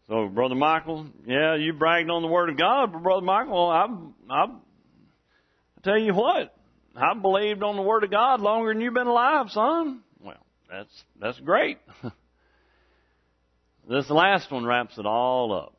So, 0.09 0.29
Brother 0.29 0.55
Michael, 0.55 1.07
yeah, 1.27 1.57
you 1.57 1.72
bragged 1.72 2.11
on 2.11 2.20
the 2.20 2.29
Word 2.29 2.50
of 2.50 2.59
God, 2.59 2.92
but 2.92 3.03
Brother 3.03 3.24
Michael, 3.24 3.70
I, 3.70 3.87
I, 4.29 4.44
I 4.44 5.81
tell 5.83 5.96
you 5.98 6.12
what, 6.12 6.54
I 6.97 7.15
believed 7.15 7.63
on 7.63 7.77
the 7.77 7.83
Word 7.83 8.05
of 8.05 8.11
God 8.11 8.41
longer 8.41 8.73
than 8.73 8.81
you've 8.81 8.95
been 8.95 9.07
alive, 9.07 9.51
son. 9.51 10.01
Well, 10.23 10.45
that's, 10.71 11.05
that's 11.21 11.41
great. 11.41 11.79
this 13.89 14.09
last 14.11 14.51
one 14.51 14.65
wraps 14.65 14.97
it 14.99 15.07
all 15.07 15.53
up. 15.53 15.75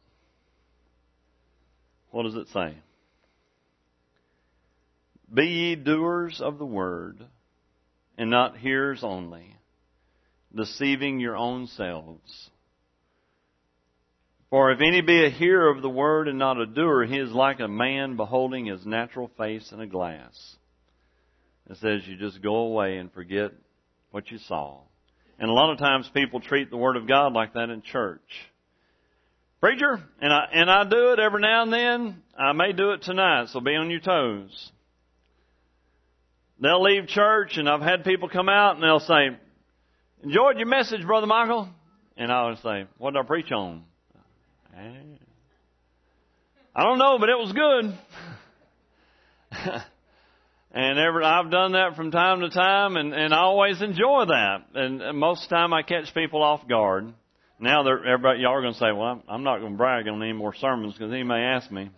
What 2.12 2.23
does 2.23 2.36
it 2.36 2.47
say? 2.54 2.78
Be 5.34 5.45
ye 5.45 5.75
doers 5.75 6.41
of 6.41 6.58
the 6.58 6.65
Word, 6.65 7.25
and 8.17 8.30
not 8.30 8.58
hearers 8.58 9.01
only 9.04 9.56
deceiving 10.56 11.19
your 11.19 11.36
own 11.36 11.67
selves. 11.67 12.49
For 14.49 14.71
if 14.71 14.80
any 14.80 15.01
be 15.01 15.25
a 15.25 15.30
hearer 15.30 15.69
of 15.69 15.82
the 15.82 15.89
word 15.89 16.28
and 16.28 16.39
not 16.39 16.60
a 16.60 16.65
doer, 16.65 17.04
he 17.04 17.17
is 17.17 17.32
like 17.32 17.60
a 17.60 17.67
man 17.67 18.15
beholding 18.15 18.67
his 18.67 18.86
natural 18.86 19.30
face 19.38 19.71
in 19.71 19.82
a 19.82 19.88
glass. 19.88 20.56
It 21.69 21.78
says 21.78 22.08
you 22.08 22.17
just 22.17 22.41
go 22.41 22.56
away 22.56 22.97
and 22.97 23.12
forget 23.12 23.51
what 24.12 24.30
you 24.30 24.38
saw. 24.38 24.80
And 25.39 25.49
a 25.49 25.54
lot 25.54 25.71
of 25.71 25.80
times 25.80 26.10
people 26.13 26.39
treat 26.39 26.69
the 26.69 26.78
Word 26.78 26.95
of 26.95 27.08
God 27.08 27.34
like 27.34 27.54
that 27.54 27.69
in 27.69 27.82
church. 27.82 28.21
Preacher, 29.60 29.99
and 30.21 30.32
I, 30.32 30.45
and 30.54 30.69
I 30.69 30.84
do 30.84 31.13
it 31.13 31.19
every 31.19 31.41
now 31.41 31.63
and 31.63 31.73
then. 31.73 32.21
I 32.38 32.54
may 32.54 32.71
do 32.71 32.91
it 32.91 33.01
tonight, 33.01 33.47
so 33.49 33.60
be 33.60 33.75
on 33.75 33.89
your 33.89 33.99
toes. 33.99 34.71
They'll 36.60 36.84
leave 36.84 37.08
church 37.08 37.58
and 37.58 37.67
I've 37.67 37.82
had 37.82 38.06
people 38.06 38.30
come 38.30 38.47
out 38.47 38.75
and 38.75 38.84
they'll 38.84 38.99
say, 38.99 39.38
enjoyed 40.23 40.58
your 40.58 40.67
message, 40.67 41.06
Brother 41.06 41.28
Michael. 41.28 41.67
And 42.15 42.32
I 42.32 42.47
would 42.47 42.60
say, 42.60 42.86
what 42.97 43.13
did 43.13 43.19
I 43.19 43.23
preach 43.23 43.51
on? 43.51 43.84
Eh. 44.78 45.01
I 46.75 46.84
don't 46.84 46.97
know, 46.97 47.17
but 47.19 47.30
it 47.30 47.38
was 47.38 47.51
good. 47.51 47.97
and 50.75 50.99
every, 50.99 51.23
I've 51.23 51.49
done 51.49 51.71
that 51.71 51.95
from 51.95 52.11
time 52.11 52.41
to 52.41 52.49
time, 52.49 52.97
and, 52.97 53.13
and 53.13 53.33
I 53.33 53.39
always 53.39 53.81
enjoy 53.81 54.25
that. 54.27 54.57
And, 54.73 55.01
and 55.01 55.17
most 55.17 55.43
of 55.43 55.49
the 55.49 55.55
time, 55.55 55.73
I 55.73 55.83
catch 55.83 56.13
people 56.13 56.43
off 56.43 56.67
guard. 56.67 57.13
Now, 57.61 57.83
they're, 57.83 58.05
everybody, 58.05 58.41
y'all 58.41 58.55
are 58.55 58.61
going 58.61 58.73
to 58.73 58.79
say, 58.79 58.91
"Well, 58.91 59.07
I'm, 59.07 59.23
I'm 59.29 59.43
not 59.43 59.59
going 59.59 59.71
to 59.71 59.77
brag 59.77 60.05
on 60.09 60.21
any 60.21 60.33
more 60.33 60.53
sermons 60.53 60.93
because 60.93 61.13
he 61.13 61.23
may 61.23 61.39
ask 61.39 61.71
me," 61.71 61.89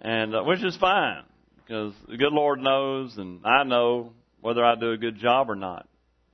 and 0.00 0.32
uh, 0.32 0.44
which 0.44 0.64
is 0.64 0.76
fine 0.76 1.24
because 1.56 1.92
the 2.08 2.16
good 2.16 2.32
Lord 2.32 2.60
knows, 2.60 3.16
and 3.16 3.44
I 3.44 3.64
know 3.64 4.12
whether 4.40 4.64
I 4.64 4.76
do 4.76 4.92
a 4.92 4.96
good 4.96 5.18
job 5.18 5.50
or 5.50 5.56
not. 5.56 5.88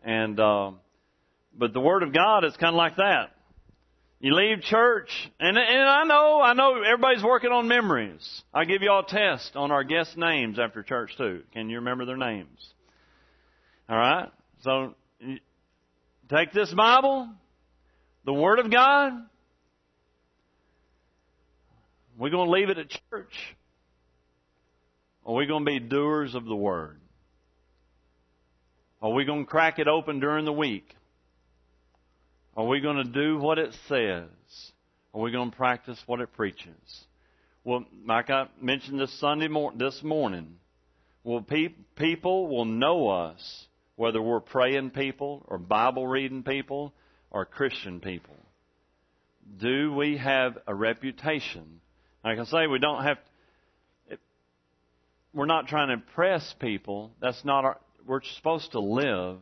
And 0.05 0.39
uh, 0.39 0.73
but 1.57 1.73
the 1.73 1.81
Word 1.81 2.03
of 2.03 2.13
God 2.13 2.45
is 2.45 2.55
kind 2.59 2.75
of 2.75 2.77
like 2.77 2.97
that. 2.97 3.31
You 4.23 4.37
leave 4.37 4.63
church, 4.63 5.11
and, 5.41 5.59
and 5.59 5.89
I 5.89 6.05
know, 6.05 6.41
I 6.41 6.53
know 6.53 6.81
everybody's 6.81 7.25
working 7.25 7.51
on 7.51 7.67
memories. 7.67 8.43
I'll 8.55 8.65
give 8.65 8.81
you 8.81 8.89
all 8.89 9.01
a 9.01 9.05
test 9.05 9.57
on 9.57 9.73
our 9.73 9.83
guest 9.83 10.17
names 10.17 10.61
after 10.61 10.85
church 10.85 11.11
too. 11.19 11.43
Can 11.53 11.69
you 11.69 11.79
remember 11.79 12.05
their 12.05 12.17
names? 12.17 12.73
Alright? 13.91 14.31
So, 14.63 14.95
take 16.31 16.53
this 16.53 16.73
Bible, 16.73 17.31
the 18.25 18.33
Word 18.33 18.61
of 18.61 18.71
God, 18.71 19.13
we're 22.17 22.31
going 22.31 22.47
to 22.47 22.53
leave 22.53 22.71
it 22.71 22.79
at 22.79 22.91
church. 22.91 23.57
Or 25.25 25.35
are 25.35 25.39
we 25.39 25.47
going 25.47 25.65
to 25.65 25.69
be 25.69 25.81
doers 25.81 26.37
of 26.37 26.45
the 26.45 26.55
Word? 26.55 27.01
Are 29.03 29.11
we 29.11 29.25
going 29.25 29.47
to 29.47 29.51
crack 29.51 29.81
it 29.81 29.89
open 29.89 30.21
during 30.21 30.45
the 30.45 30.53
week? 30.53 30.95
Are 32.57 32.67
we 32.67 32.81
going 32.81 32.97
to 32.97 33.05
do 33.05 33.39
what 33.39 33.59
it 33.59 33.75
says? 33.89 34.29
Are 35.15 35.21
we 35.21 35.31
going 35.31 35.51
to 35.51 35.57
practice 35.57 35.99
what 36.07 36.21
it 36.21 36.33
preaches? 36.35 37.05
Well, 37.65 37.85
like 38.07 38.29
I 38.29 38.49
mentioned 38.61 39.01
this 39.01 39.13
Sunday 39.21 39.49
mor- 39.49 39.73
this 39.75 40.03
morning, 40.03 40.57
well, 41.25 41.41
pe- 41.41 41.75
people 41.97 42.49
will 42.49 42.65
know 42.65 43.09
us 43.09 43.67
whether 43.97 44.21
we're 44.21 44.41
praying 44.41 44.91
people 44.91 45.45
or 45.49 45.59
Bible 45.59 46.07
reading 46.07 46.43
people 46.43 46.93
or 47.31 47.47
Christian 47.47 48.01
people. 48.01 48.37
Do 49.61 49.95
we 49.95 50.19
have 50.19 50.59
a 50.67 50.75
reputation? 50.75 51.81
Like 52.25 52.39
I 52.39 52.45
say, 52.45 52.67
we 52.67 52.79
don't 52.79 53.03
have. 53.03 53.19
It, 54.09 54.21
we're 55.33 55.47
not 55.47 55.69
trying 55.69 55.89
to 55.89 55.95
impress 55.95 56.55
people. 56.61 57.13
That's 57.21 57.45
not 57.45 57.65
our. 57.65 57.79
We're 58.07 58.23
supposed 58.37 58.73
to 58.73 58.81
live 58.81 59.39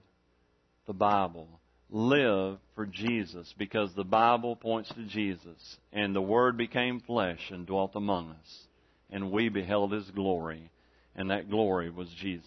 the 0.87 0.92
Bible 0.92 1.60
live 1.90 2.59
for 2.74 2.87
Jesus 2.87 3.53
because 3.59 3.92
the 3.94 4.05
Bible 4.05 4.57
points 4.57 4.88
to 4.90 5.05
Jesus. 5.05 5.79
And 5.92 6.14
the 6.14 6.20
Word 6.22 6.57
became 6.57 7.00
flesh 7.00 7.50
and 7.50 7.66
dwelt 7.66 7.92
among 7.94 8.31
us. 8.31 8.66
And 9.11 9.33
we 9.33 9.48
beheld 9.48 9.92
His 9.92 10.11
glory. 10.11 10.70
And 11.16 11.31
that 11.31 11.50
glory 11.50 11.90
was 11.90 12.09
Jesus. 12.20 12.46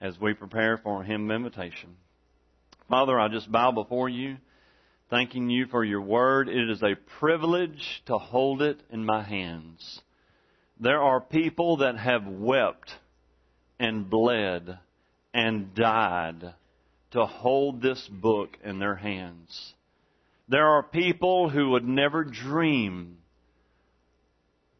As 0.00 0.18
we 0.20 0.34
prepare 0.34 0.78
for 0.78 1.02
Him 1.02 1.30
invitation. 1.30 1.96
Father, 2.88 3.18
I 3.20 3.28
just 3.28 3.52
bow 3.52 3.70
before 3.70 4.08
you, 4.08 4.38
thanking 5.10 5.50
you 5.50 5.66
for 5.66 5.84
your 5.84 6.00
Word. 6.00 6.48
It 6.48 6.70
is 6.70 6.82
a 6.82 6.96
privilege 7.18 8.02
to 8.06 8.16
hold 8.16 8.62
it 8.62 8.80
in 8.90 9.04
my 9.04 9.22
hands. 9.22 10.00
There 10.80 11.02
are 11.02 11.20
people 11.20 11.78
that 11.78 11.98
have 11.98 12.26
wept 12.26 12.90
and 13.78 14.08
bled 14.08 14.78
and 15.34 15.74
died 15.74 16.54
to 17.12 17.24
hold 17.24 17.80
this 17.80 18.06
book 18.10 18.50
in 18.62 18.78
their 18.78 18.94
hands. 18.94 19.74
There 20.48 20.66
are 20.66 20.82
people 20.82 21.48
who 21.48 21.70
would 21.70 21.86
never 21.86 22.24
dream 22.24 23.18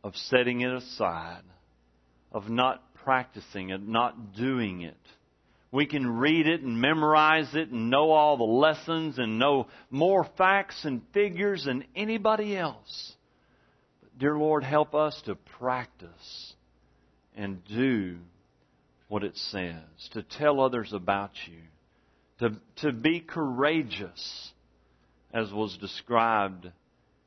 of 0.04 0.14
setting 0.16 0.60
it 0.60 0.72
aside, 0.72 1.42
of 2.32 2.48
not 2.48 2.82
practicing 3.04 3.70
it, 3.70 3.86
not 3.86 4.34
doing 4.34 4.82
it. 4.82 4.96
We 5.70 5.86
can 5.86 6.18
read 6.18 6.46
it 6.46 6.62
and 6.62 6.80
memorize 6.80 7.54
it 7.54 7.68
and 7.68 7.90
know 7.90 8.10
all 8.10 8.38
the 8.38 8.44
lessons 8.44 9.18
and 9.18 9.38
know 9.38 9.68
more 9.90 10.26
facts 10.38 10.84
and 10.84 11.02
figures 11.12 11.64
than 11.64 11.84
anybody 11.94 12.56
else. 12.56 13.12
But 14.00 14.18
dear 14.18 14.38
Lord, 14.38 14.64
help 14.64 14.94
us 14.94 15.20
to 15.26 15.34
practice 15.58 16.54
and 17.36 17.62
do 17.66 18.16
what 19.08 19.24
it 19.24 19.36
says, 19.36 19.82
to 20.12 20.22
tell 20.22 20.60
others 20.60 20.92
about 20.94 21.32
you 21.46 21.58
to, 22.40 22.56
to 22.76 22.92
be 22.92 23.20
courageous, 23.20 24.52
as 25.32 25.52
was 25.52 25.76
described 25.78 26.70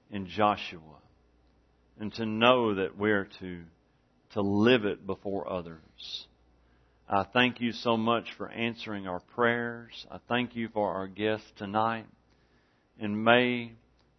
in 0.10 0.28
Joshua, 0.28 1.00
and 2.00 2.13
to 2.15 2.26
know 2.26 2.76
that 2.76 2.97
we're 2.97 3.28
to, 3.39 3.62
to 4.34 4.41
live 4.41 4.86
it 4.86 5.06
before 5.06 5.52
others. 5.52 6.28
I 7.08 7.24
thank 7.24 7.60
you 7.60 7.74
so 7.74 7.97
much 7.97 8.26
for 8.38 8.50
answering 8.50 9.06
our 9.06 9.19
prayers. 9.36 10.06
I 10.10 10.19
thank 10.30 10.56
you 10.56 10.69
for 10.69 10.93
our 10.93 11.08
guests 11.08 11.52
tonight. 11.58 12.06
And 13.00 13.26
may 13.26 13.74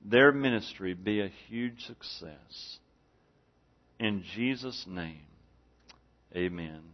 their 0.05 0.31
ministry 0.31 0.93
be 0.93 1.21
a 1.21 1.33
huge 1.49 1.87
success. 1.87 2.79
In 3.99 4.25
Jesus' 4.35 4.85
name, 4.87 5.25
amen. 6.37 6.83